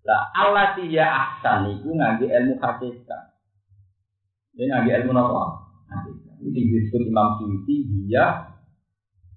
[0.05, 3.23] lah Allah ya ahsan itu ngaji ilmu hakikat.
[4.53, 5.45] Dia ngaji ilmu apa?
[6.45, 8.54] Ini disebut Imam Syuuti dia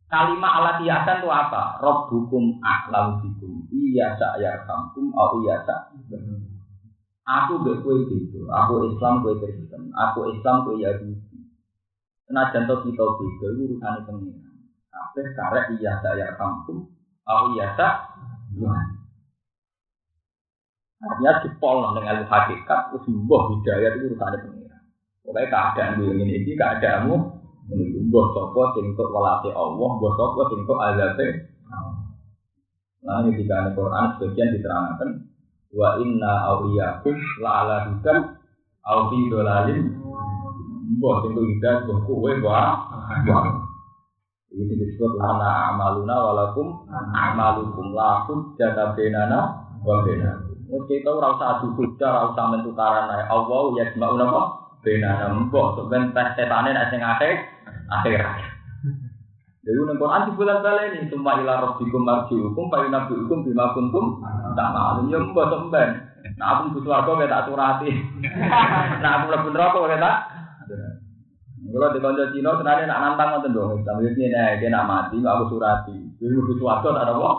[0.07, 1.79] kalimat Allah ya ahsan itu apa?
[1.83, 3.67] Rabbukum a'lam bikum.
[3.71, 5.91] Iya saya kampung, atau iya sa.
[7.27, 8.47] Aku gak kue gitu.
[8.47, 9.91] Aku Islam kue Kristen.
[9.91, 11.37] Aku Islam kue Yahudi.
[12.27, 14.55] Senajan to kita beda urusan pengiran.
[14.91, 16.91] Tapi karek iya saya kampung,
[17.27, 18.11] aku iya sa.
[20.97, 24.77] Artinya dipol dengan ilmu hakikat, terus mbah hidayah itu urusannya pengira.
[25.21, 27.36] Pokoknya keadaan gue ini keadaanmu
[28.07, 31.27] mbah sopo sing tuk walase Allah, mbah sopo sing tuk azabe.
[33.03, 35.09] Nah ini ada Quran sebagian diterangkan
[35.75, 38.39] wa inna awliyakum la ala hudan
[38.87, 39.83] aw fi dolalin
[40.97, 42.31] mbah sing tuk hidayah mbah kowe.
[44.47, 50.47] Ini disebut lana amaluna walakum amalukum lakum jata benana wa benana.
[50.67, 53.07] Itu ora usah adu hujah, ora usah mentukaran.
[53.07, 54.66] Allah ya semau napa?
[54.87, 57.43] Benana mbok sampean tes setane nek sing akhir
[57.91, 58.23] akhir.
[59.67, 64.23] Jadi nang Quran bulan balik ini cuma ila rabbikum marjiukum fa yunabbiukum bima kuntum
[64.55, 65.11] ta'malun.
[65.11, 66.07] Ya mbok sampean.
[66.39, 67.91] Nah aku butuh aku kayak tak surati.
[69.03, 70.17] Nah aku lebih neraka kayak tak.
[71.67, 73.83] Kalau di konco Cina, sebenarnya nak nantang ngoten dong.
[73.83, 75.99] Tapi ini nih, dia nak mati, aku surati.
[76.15, 77.31] Jadi butuh suatu tak ada apa?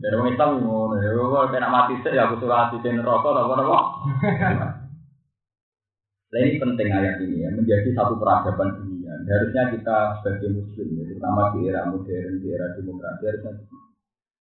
[0.00, 3.36] Dari orang Islam ngono, ya kok kena mati sih ya aku suruh hati den rokok
[3.36, 3.80] apa apa.
[6.30, 9.18] Nah ini penting ayat ini ya, menjadi satu peradaban dunia.
[9.26, 13.52] Harusnya kita sebagai muslim, ya, terutama di era modern, di era demokrasi, harusnya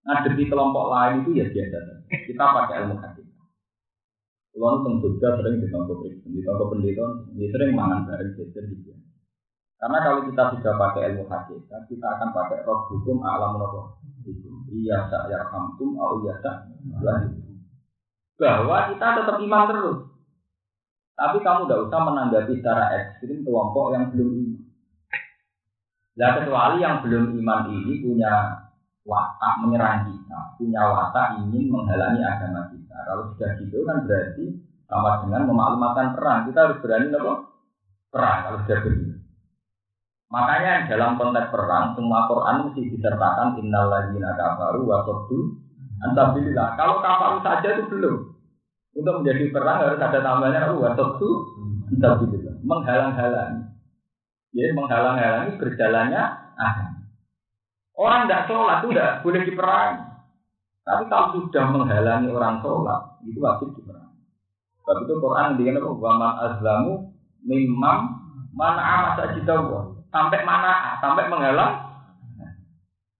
[0.06, 1.78] ngadepi kelompok lain itu ya biasa
[2.10, 3.22] Kita pakai ilmu hati.
[4.56, 7.06] Kalau tentang Jogja sering ditangkap Kristen, ditangkap pendeta,
[7.36, 8.90] ya sering mangan bareng jajar gitu.
[9.76, 14.00] Karena kalau kita sudah pakai ilmu hakikat, kita akan pakai roh hukum alam nopo
[14.72, 16.66] Iya tak ya kampung, oh iya tak
[18.40, 20.15] Bahwa kita tetap iman terus.
[21.16, 24.60] Tapi kamu tidak usah menanggapi secara ekstrim kelompok yang belum iman.
[26.16, 28.32] Nah kecuali yang belum iman ini punya
[29.04, 32.96] watak menyerang kita, punya watak ingin menghalangi agama kita.
[33.08, 34.44] Kalau sudah gitu kan berarti
[34.86, 36.40] sama dengan memaklumatkan perang.
[36.52, 37.34] Kita harus berani apa?
[38.12, 39.16] Perang kalau sudah begitu.
[40.26, 45.38] Makanya dalam konteks perang semua Quran mesti disertakan innal ladzina kafaru wa saddu
[46.02, 46.76] antabilillah.
[46.76, 48.35] Kalau kafaru saja itu belum.
[48.96, 51.28] Untuk menjadi perang harus ada tambahnya wa saddu
[51.92, 52.56] antabilillah.
[52.64, 53.76] Menghalang-halangi.
[54.56, 56.22] Ya, menghalang-halangi berjalannya
[56.56, 57.04] agama.
[57.96, 60.00] Orang tidak sholat itu tidak boleh diperangi.
[60.86, 64.16] Tapi kalau sudah menghalangi orang sholat, itu wajib diperangi.
[64.80, 65.82] Sebab itu Quran dengan?
[65.96, 66.92] Waman azlamu
[67.44, 68.00] mimam
[68.56, 69.56] mana amat saja
[70.08, 70.96] sampai mana?
[71.04, 71.84] Sampai menghalang.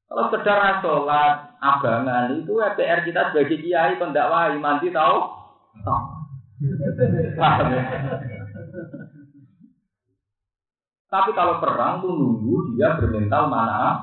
[0.06, 5.45] Kalau sekedar sholat abangan itu PR kita sebagai kiai pendakwah mandi tahu?
[11.06, 14.02] Tapi kalau perang tuh nunggu dia bermental mana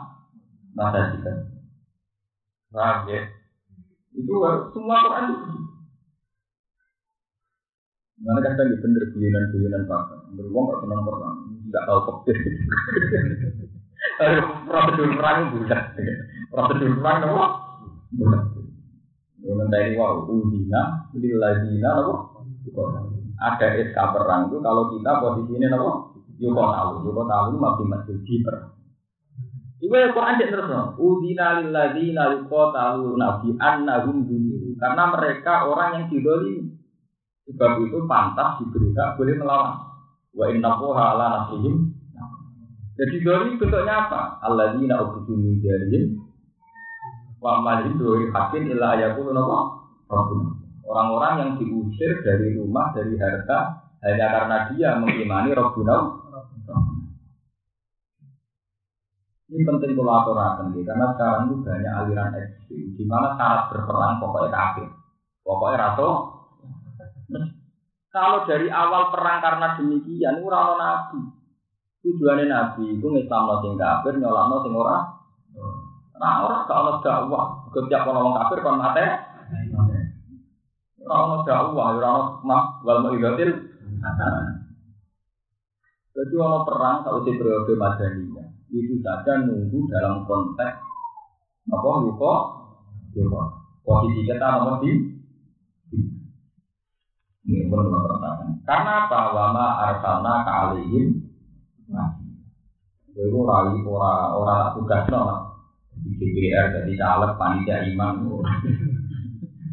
[1.13, 1.31] jika.
[2.73, 3.21] Paham ya?
[4.13, 4.33] Itu
[4.73, 5.25] semua Quran.
[8.23, 10.19] Mana kadang di bener guyonan-guyonan pakar.
[10.33, 12.37] Beruang gak senang perang, nggak tahu pekir.
[14.63, 15.83] Prosedur perang bulat.
[16.49, 17.45] Prosedur perang apa?
[18.15, 18.62] Bulat.
[19.43, 22.13] Mengenai wow, udina, liladina apa?
[23.43, 25.91] Ada SK perang itu kalau kita posisinya apa?
[26.39, 28.71] Yuko tahu, yuko tahu masih masih di perang.
[29.83, 30.71] Ibu yang Quran cek terus.
[30.95, 34.79] Udina lilladzina tahu nabi annahum duniru.
[34.79, 36.79] Karena mereka orang yang didolimi.
[37.43, 39.75] Sebab itu pantas diberikan boleh melawan.
[40.31, 41.91] Wa inna ala nafsihim.
[42.95, 44.39] Jadi doli bentuknya apa?
[44.39, 45.59] Alladzina ubudu min.
[47.43, 48.95] Wa malin doi hakin illa.
[50.83, 56.23] Orang-orang yang diusir dari rumah, dari harta, hanya karena dia mengimani Rabbuna.
[59.53, 64.89] Ini penting aturakan karena sekarang itu banyak aliran ekstrim, di mana syarat berperang pokoknya kafir,
[65.45, 66.09] pokoknya ratu.
[68.09, 71.21] Kalau dari awal perang karena demikian, itu orang nabi.
[72.01, 75.12] Tujuannya nabi itu ngislam no sing kafir, nyolak no sing ora.
[76.23, 77.45] Nah orang gak ono dakwah,
[77.75, 79.05] setiap orang kafir kon mate.
[81.03, 83.51] Orang ono dakwah, orang ono mah wal maidatil.
[86.15, 90.81] Jadi ono perang kalau si periode madaniyah itu saja nunggu dalam konteks
[91.69, 92.33] apa yuko
[93.13, 93.41] yuko
[93.83, 95.11] posisi kita nomor di
[97.43, 98.63] Ini pun pertanyaan.
[98.63, 99.35] Karena apa?
[99.35, 101.27] Wama arsalna ka'alihim
[101.91, 102.15] Nah,
[103.11, 105.52] gue ora ora ora tugas no
[106.01, 108.15] di DPR jadi caleg panitia iman.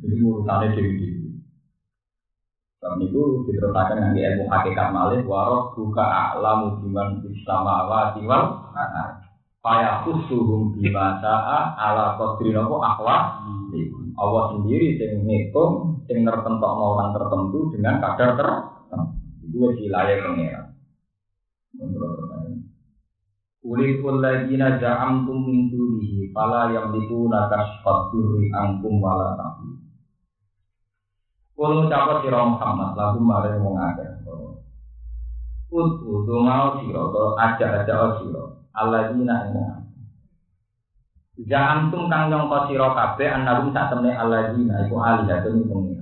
[0.01, 1.11] Jadi urusannya dewi
[2.81, 6.01] Sebab itu diteruskan dengan ilmu hakikat malih warok buka
[6.33, 8.73] alam biman bersama awati wal
[9.61, 13.45] Paya khusuhum bima sa'a ala kodri nopo akhwa
[14.17, 20.67] Allah sendiri yang ngitung yang tertentu orang tertentu dengan kadar tertentu Itu wilayah pengeran
[23.61, 29.77] Uli kulladzina ja'amtum min dunihi fala yamlikuna kashfat durri angkum wala tahwi
[31.53, 34.09] Kulo ucapa sira Muhammad lagu mare wong akeh.
[35.69, 38.45] Utu tu mau sira to aja-aja sira.
[38.73, 39.69] Alladzina ing wong
[41.45, 46.00] Jangan tum kang nyongko sira kabeh annahum sak temne alladzina iku alihatun pengira.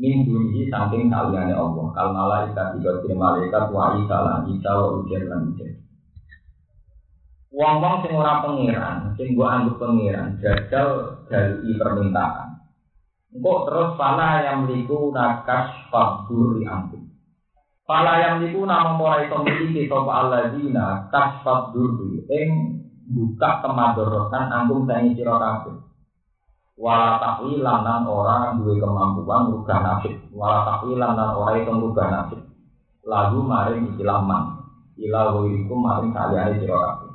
[0.00, 1.86] Min dunihi saking kaliyane Allah.
[1.92, 5.72] Kal malaikat tiga kiri malaikat wa isa lan isa wa ujar lan ujar.
[7.52, 9.84] Wong-wong sing ora pengiran, sing gua anggap
[10.40, 10.88] jajal
[11.28, 12.52] dari permintaan.
[13.32, 17.12] Engkau terus pala yang meliku nakas fabduri antum.
[17.84, 25.12] Pala yang meliku nama mulai memiliki sopa aladina kas fabduri ing buka kemadorotan antum saing
[25.12, 25.91] sira kabeh.
[26.82, 30.18] Wala takwilan lan ora duwe kemampuan rugah nasib.
[30.34, 32.42] Wala takwilan lan ora itu nasib.
[33.06, 34.66] Lagu maring istilah man.
[34.98, 37.10] Ila wirikum maring kalian sira kabeh.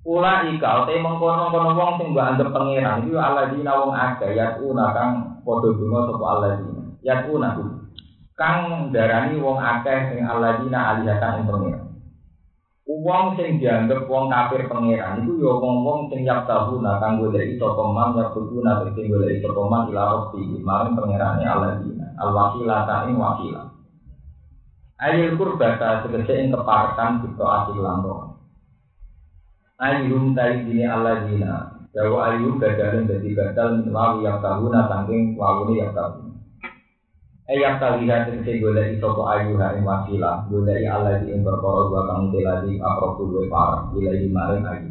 [0.00, 4.96] Ula ika te mengkono-kono wong sing mbok anggap pangeran iku alladzina wong akeh ya una
[4.96, 5.12] kang
[5.44, 6.82] padha donga sapa alladzina.
[7.04, 7.52] Ya una
[8.32, 11.89] kang darani wong akeh sing alladzina alihatan ing pangeran.
[12.90, 17.86] Wong sing dianggap wong kafir pangeran iku ya wong-wong sing yak tabuna kang goleki sapa
[17.86, 22.18] man ya kuduna sing goleki sapa man ila rabbi marang pangerane alladzina.
[22.18, 23.70] Al-wasilah ta ing wasilah.
[24.98, 28.02] Ayil kurbata segese ing keparkan kita asil lan
[29.80, 31.72] Ayum tadi dini Allah dina.
[31.94, 36.29] Jawa ayum gagalin jadi gagal melawi yang tahuna tangking wawuni yang tahuna.
[37.50, 41.82] Eh yang talihat tegese golek sapa ayu ha ing wasilah, golek Allah di ing perkara
[41.90, 44.90] dua kang teladi aproku duwe parah, bila maring ayu.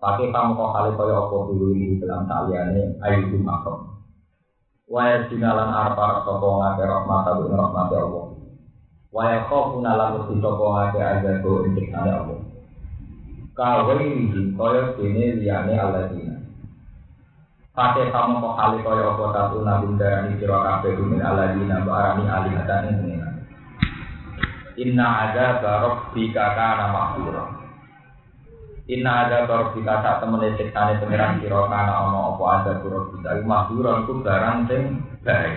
[0.00, 4.00] Pakai kamu kok kali kaya apa dulu ini dalam saliyane ayu di makro.
[4.88, 8.24] Waya sinalan arpa sapa ngake rahmat ing rahmat Allah.
[9.12, 12.40] Waya khofuna lan mesti sapa ngake azab ing Allah.
[13.52, 16.33] Kawai ini kaya dene liyane aladina.
[17.74, 22.86] Pake kamu kok kali kaya apa satu nabi darani sira kabeh min aladina barani alihatan
[22.86, 23.34] ing pengiran.
[24.78, 27.50] Inna ada barok bika kana makhlura.
[28.86, 33.42] Inna ada barok bika sak temene siksane pengiran sira kana ana apa ada barok bika
[33.42, 34.82] iku makhlura iku barang sing
[35.26, 35.54] baik.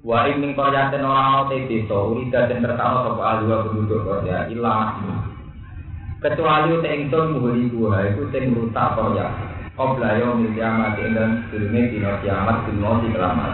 [0.00, 4.48] Wa ing ning koryaten ora ana te desa urida den tertawa sapa ahli penduduk korya
[4.48, 4.96] ilah
[6.24, 12.12] kecuali uta ingsun muhuli buha itu sing rusak koyak Qobla yaumil kiamat dan sebelumnya dino
[12.20, 13.52] kiamat dino di kelamat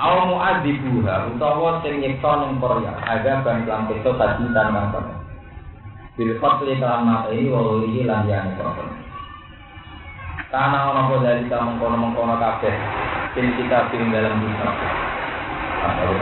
[0.00, 5.12] Aw mu'adzibuha utawa sing nyiksa ning Korea ada ban kelam itu tadi dan kang
[6.16, 8.88] Bil fatli kelam mata ini wawiri lan yang proses
[10.48, 12.74] Karena orang pun dari kita mengkono-mengkono kabeh
[13.36, 14.68] Sing kita film dalam bisa
[15.84, 16.16] Atau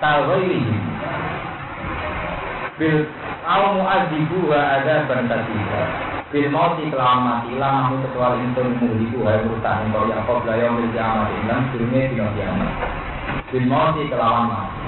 [0.00, 0.60] kalwaili
[2.74, 3.06] bil
[3.46, 5.82] au mu'adzibu wa ada bantatika
[6.34, 10.56] bil mauti kelawan mati lah namun kecuali itu mu'adzibu wa urusan yang kau yakob lah
[10.58, 12.70] yang bil kiamat ilang surme dino kiamat
[13.54, 14.82] bil mauti kelawan mati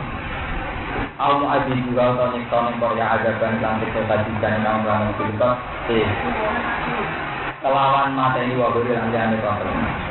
[1.22, 5.52] au mu'adzibu wa atau nyekta yang kau ya ada lantik kesajikan yang kamu filter
[7.62, 10.05] kelawan mata ini wa beri lanjane kau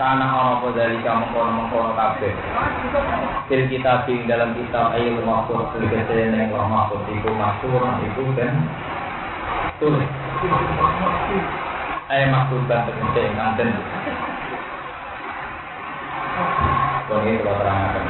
[0.00, 2.32] karena orang apa dari kamu kono mengkono kafe.
[3.52, 8.64] Fil kita bing dalam kitab ayat mahfud fil kesehen yang mahfud itu mahfud itu dan
[9.76, 10.08] tulis.
[12.08, 13.68] Ayat mahfud dan kesehen nanten.
[17.10, 18.04] Ini kalau terangkan.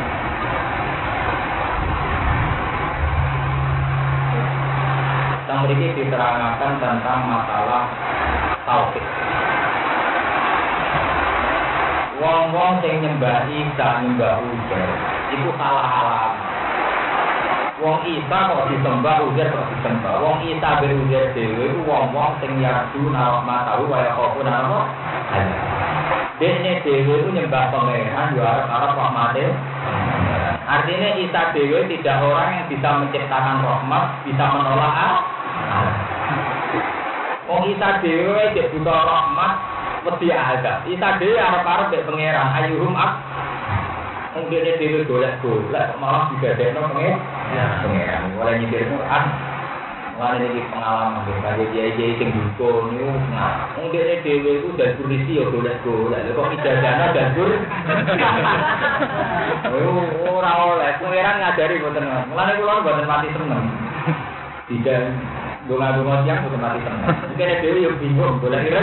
[5.43, 7.83] Kita memiliki diterangkan tentang masalah
[8.63, 9.20] tauhid.
[12.21, 14.93] Wong-wong sing nyembah Isa nyembah Uzair
[15.33, 16.31] itu salah halal.
[17.81, 20.21] Wong Isa kok disembah Uzair kok disembah.
[20.21, 24.81] Wong Isa ben Uzair dhewe iku wong-wong sing yarju nama tahu kaya apa nama.
[26.37, 29.47] Dene dhewe itu nyembah pangeran yo arep-arep rahmate.
[30.69, 35.25] Artinya Isa dhewe tidak orang yang bisa menciptakan rahmat, bisa menolak.
[37.49, 39.70] Wong Isa dhewe cek buta rahmat
[40.07, 40.87] wedi azab.
[40.89, 43.13] Isa dhewe arep-arep dek pangeran ayuhum ak
[44.31, 47.19] Wong dene dhewe golek-golek malah digadekno pengen.
[47.51, 48.31] Ya, pangeran.
[48.39, 49.25] Mulai nyindir Quran.
[50.15, 54.95] Mulai ini pengalaman kayak dia dia sing duko niku nah, wong dene dhewe iku dan
[55.03, 56.31] kurisi ya golek-golek.
[56.31, 57.51] Kok ijazahnya dan kur.
[60.31, 62.07] Ora oleh, pangeran ngajari mboten.
[62.31, 63.67] Mulane kula mboten mati seneng.
[64.71, 65.03] Tidak
[65.71, 67.15] bunga-bunga siang udah mati tenang.
[67.31, 68.83] Mungkin ada yang bingung, boleh kira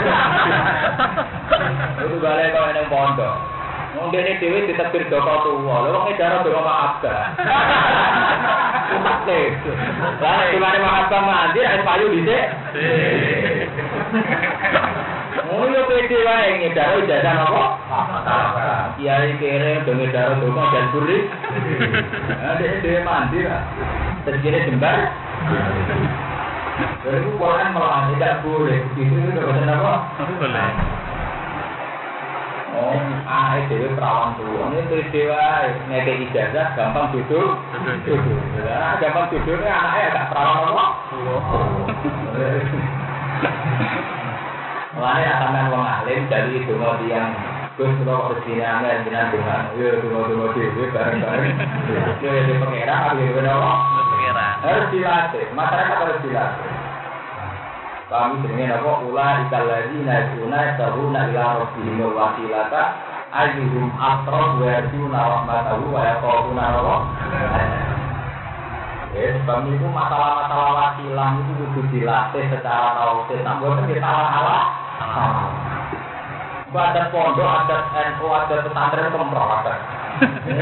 [2.00, 3.36] Itu balik kalau yang pondok.
[3.98, 7.34] Mungkin ini dewi ditebir doko tua, lo mau ngejar doko maaf gak?
[9.04, 9.40] Pasti.
[10.22, 12.40] Lalu gimana maaf gak mandi, air payu di sini.
[15.68, 17.64] Yo pede wae ngedaro ijazah napa?
[18.96, 21.18] Kiai kere do ngedaro doko dan buri.
[22.32, 23.62] Ada dhewe mandi lah.
[24.24, 24.98] Terkira jembar.
[26.78, 28.78] Jadi Quran malah tidak boleh.
[28.94, 29.94] Itu itu betul apa?
[30.38, 30.70] Boleh.
[32.78, 32.94] Oh,
[33.26, 34.46] ah itu perawan tuh.
[34.46, 37.58] Ini tuh dewa ngeke ijazah gampang duduk.
[38.06, 38.38] Duduk.
[38.62, 40.86] Nah, gampang duduknya anaknya agak perawan apa?
[44.94, 46.74] Mulanya sampean wong alim dari itu
[47.06, 47.30] yang
[47.78, 51.54] Gus kalau angel jenengan dengan yo tunggu-tunggu dhewe bareng-bareng.
[52.18, 53.72] Yo ya pengira aku yo apa?
[53.86, 54.07] Pengira.
[54.58, 56.70] Harus dilatih, masyarakat harus dilatih.
[58.08, 58.92] Kami jenenge apa?
[59.04, 62.82] Ula ikal ladina yuna tahuna ila rabbihim wasilata
[63.30, 66.96] ayyuhum aqrab wa yarjuna rahmatahu wa yaquluna apa?
[69.12, 73.44] Ya, sebab itu masalah-masalah wasilah itu kudu dilatih secara tauhid.
[73.44, 74.62] Tak boleh kita salah-salah.
[76.68, 79.74] Ada pondok, ada NU, ada pesantren kemprok ada.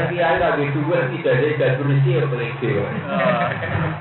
[0.07, 2.71] Kiai lagi dua tidak ada gadurisi ya pelege.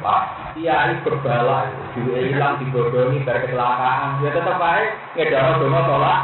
[0.04, 0.22] Pak,
[0.56, 4.20] kiai berbala, juga hilang dibodohi dari kecelakaan.
[4.20, 6.20] Ya tetap baik, ngedara dong tolak.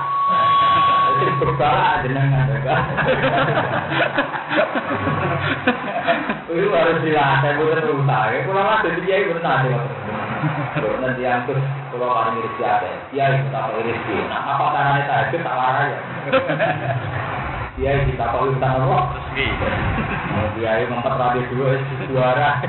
[1.12, 2.76] Itu berbala jenengan ya
[6.52, 8.28] Itu harus dilatih, bukan usaha.
[8.28, 9.72] Kalau lah jadi kiai benar sih.
[10.82, 11.58] Nanti angkut
[11.94, 12.90] kalau paling rezeki ada,
[13.54, 14.16] tak rezeki.
[14.26, 15.98] Nah, apa caranya saya tak warai ya.
[17.80, 18.44] Dia kita apa?
[18.52, 19.46] Rezeki.
[20.60, 22.60] Dia itu empat rabi dua suara.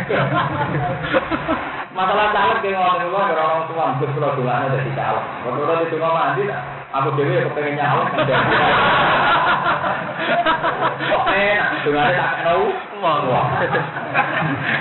[1.94, 5.26] Masalah caleg yang ngomong dulu ada orang tua, hampir kalau dulanya jadi caleg.
[5.46, 6.44] Kalau itu mandi,
[6.90, 7.78] aku dewi aku pengen.
[11.04, 12.60] Kok enak, dulanya tak kenal.
[13.04, 13.46] Wah.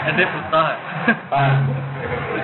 [0.09, 0.65] Ini buta.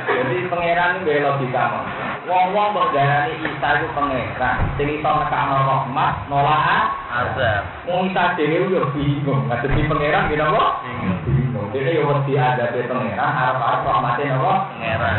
[0.08, 1.84] Jadi pangeran itu logika mah.
[2.28, 4.58] Wong-wong kok darani Isa itu pangeran.
[4.76, 7.88] Sing iso nekakno rahmat, nolak Azab.
[7.88, 9.48] Wong Isa dhewe yo bingung.
[9.48, 10.64] Ngadepi pangeran gini apa?
[11.24, 11.72] Bingung.
[11.72, 14.52] Dene yo wedi adabe pangeran, arep-arep rahmate napa?
[14.76, 15.10] Pengira.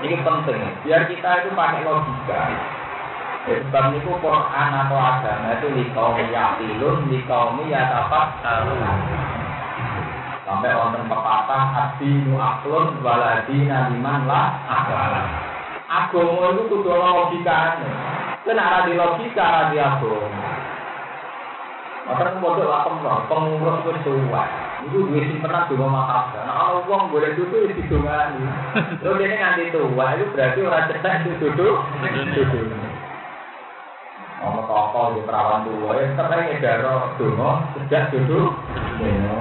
[0.00, 0.60] Ini penting.
[0.88, 2.42] Biar kita itu pakai logika.
[3.48, 8.72] Ya, sebab itu Quran atau agama itu likaumi yakilun, likaumi yatapat Tahu.
[10.44, 15.49] sampai wonten pepatah adinu aklun waladina liman lah agama.
[15.90, 17.88] Agama itu kudu ana logikane.
[18.46, 20.50] Kan ora di logika ora di agama.
[22.06, 24.44] Lakem pengurus wis suwe.
[24.86, 26.46] Iku duwe simpenan donga makabah.
[26.46, 28.38] Ana wong boleh duduk wis didongani.
[29.02, 32.66] Terus dene nganti tua, itu berarti ora cetek duduk duduk.
[34.40, 34.62] Ono
[35.18, 38.54] di perawan tua, ya ae ngedaro donga sejak duduk.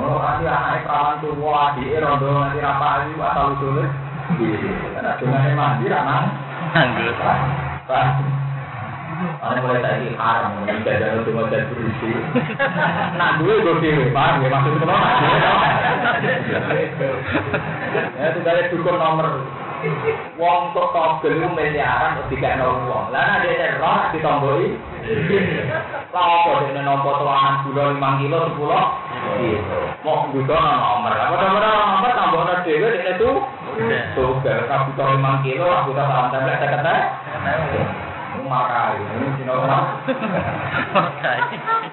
[0.02, 4.09] Oh, nanti anaknya perawan tua, adike rondo nanti rapayu asal usule.
[4.38, 6.26] Karena dongane mandi ra nang.
[6.76, 7.14] Anggur.
[9.20, 12.08] Ane mulai tadi haram, mulai jajan itu mau jadi berisi.
[13.20, 14.88] Nah dulu gue dewe, paham ya maksud dewe
[18.16, 19.44] Ya itu dari dukun nomor
[20.36, 22.20] Wong kok togel itu miliaran
[22.60, 23.16] nol wong.
[23.16, 24.76] Lah ada teror ditomboi.
[26.12, 28.84] Lah apa dia nomor tuangan gula lima kilo sepuluh.
[30.04, 31.16] Mau juga nomor.
[31.16, 33.32] Apa nomor nomor tambah nomor dewe dia itu.
[34.90, 36.96] Butuh lima kilo, aku tak salam tempel saya kata.
[38.50, 40.02] Makai, ini sinoma.
[40.92, 41.40] Makai.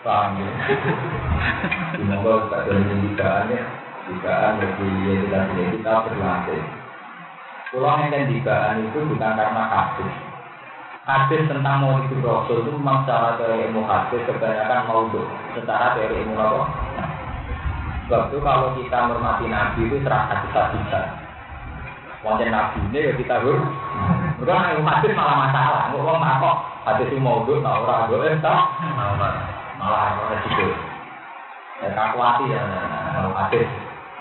[0.01, 0.49] Paham ya?
[1.95, 3.61] Semoga kita dari pendidikannya,
[4.09, 4.89] pendidikan bagi
[5.26, 5.41] kita
[5.76, 6.62] kita berlatih.
[7.70, 10.12] Pulang yang digaan itu bukan karena hadis.
[11.07, 15.07] Hadis tentang mau itu rasul itu memang secara teori ilmu hadis kebanyakan mau
[15.55, 16.62] secara teori ilmu apa?
[18.07, 21.26] Sebab itu kalau kita menghormati Nabi itu serah hadis-hadisan.
[22.24, 23.58] Wonten Nabi ini ya kita hur.
[24.40, 25.82] Bukan ilmu hadis malah masalah.
[25.92, 26.56] Nggak orang takok
[26.86, 28.62] hadis itu mau ta ora gue eh tak
[29.76, 30.68] malah ora gitu.
[31.84, 32.62] Ya kalkulasi ya
[33.36, 33.68] hadis.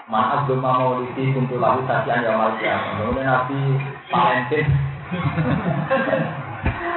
[0.06, 3.00] Man azuma maulidi kuntu lahu sajian ya mal kiamat.
[3.02, 3.60] Kemudian Nabi
[4.14, 4.66] Valentin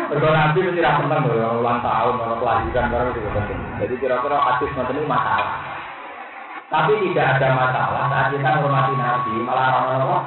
[0.08, 3.60] Mergo nabi mesti ra seneng lho ulang tahun, orang kelahiran barang itu penting.
[3.76, 5.52] Jadi kira-kira hadis ini masalah.
[6.72, 10.18] Tapi tidak ada masalah saat kita menghormati nabi, malah orang apa?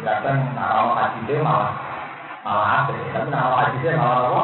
[0.00, 1.72] Kadang orang hadisnya malah
[2.40, 4.42] malah ada, tapi nama hadisnya malah apa?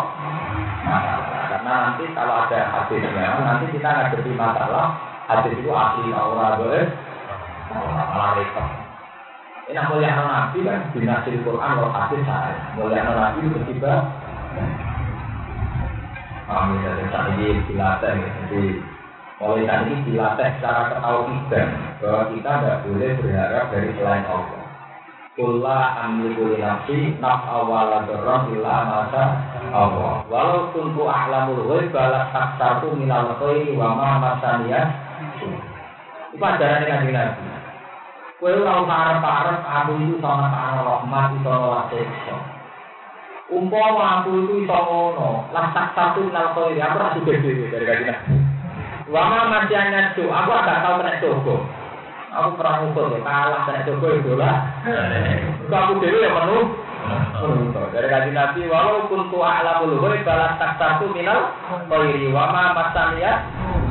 [0.86, 1.28] Masalah.
[1.48, 4.86] Karena nanti kalau ada hadisnya, nanti kita ngadepi masalah
[5.26, 6.84] hadis itu asli orang boleh
[7.72, 8.68] malah repot.
[9.66, 12.54] Ini mulia nabi kan dinasir Quran kalau hadis saya.
[12.78, 13.94] Mulia nabi itu tiba.
[16.46, 18.62] Kami dari saat ini dilatih, jadi
[19.42, 24.65] mulai saat ini dilatih secara ketauhidan bahwa kita tidak boleh berharap dari selain Allah.
[25.36, 29.36] Kulla amliku li nafsi naf awala dorong illa masa
[29.68, 30.24] Allah.
[30.32, 34.88] Walau kuntu ahlamul ghaib balas taksartu minal khairi wa ma masaniyah.
[36.32, 37.52] Itu ajaran yang Nabi.
[38.40, 42.36] Kowe ora arep-arep aku itu sama ta'ala rahmat iso nolak siksa.
[43.52, 48.18] Umpama aku itu iso ngono, lah satu nal khairi aku ora sudah dhewe dari kajian.
[49.12, 51.56] Wama masih hanya itu, aku agak tahu kena jogo.
[52.36, 54.68] Aku pernah ngukur ya, kalah kena jogo itu lah.
[55.64, 56.64] Itu aku dhewe ya penuh.
[57.96, 61.54] Dari kajian Nabi, walau kuntu a'lamul ghaib balas tak satu minal
[61.88, 63.40] khairi wama masaniyah.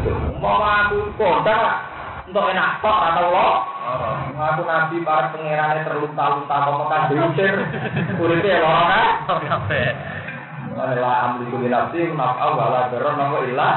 [0.05, 1.77] Umpama aku kondang lah,
[2.29, 3.49] untuk enak tok atau lo.
[4.35, 7.53] Aku nabi para pangerannya terluka-luka kok makan diusir.
[8.45, 9.09] Ya lorong kan?
[9.41, 9.89] Kabeh.
[10.75, 13.13] Adalah amri kulli nafsi wala darra
[13.47, 13.69] illa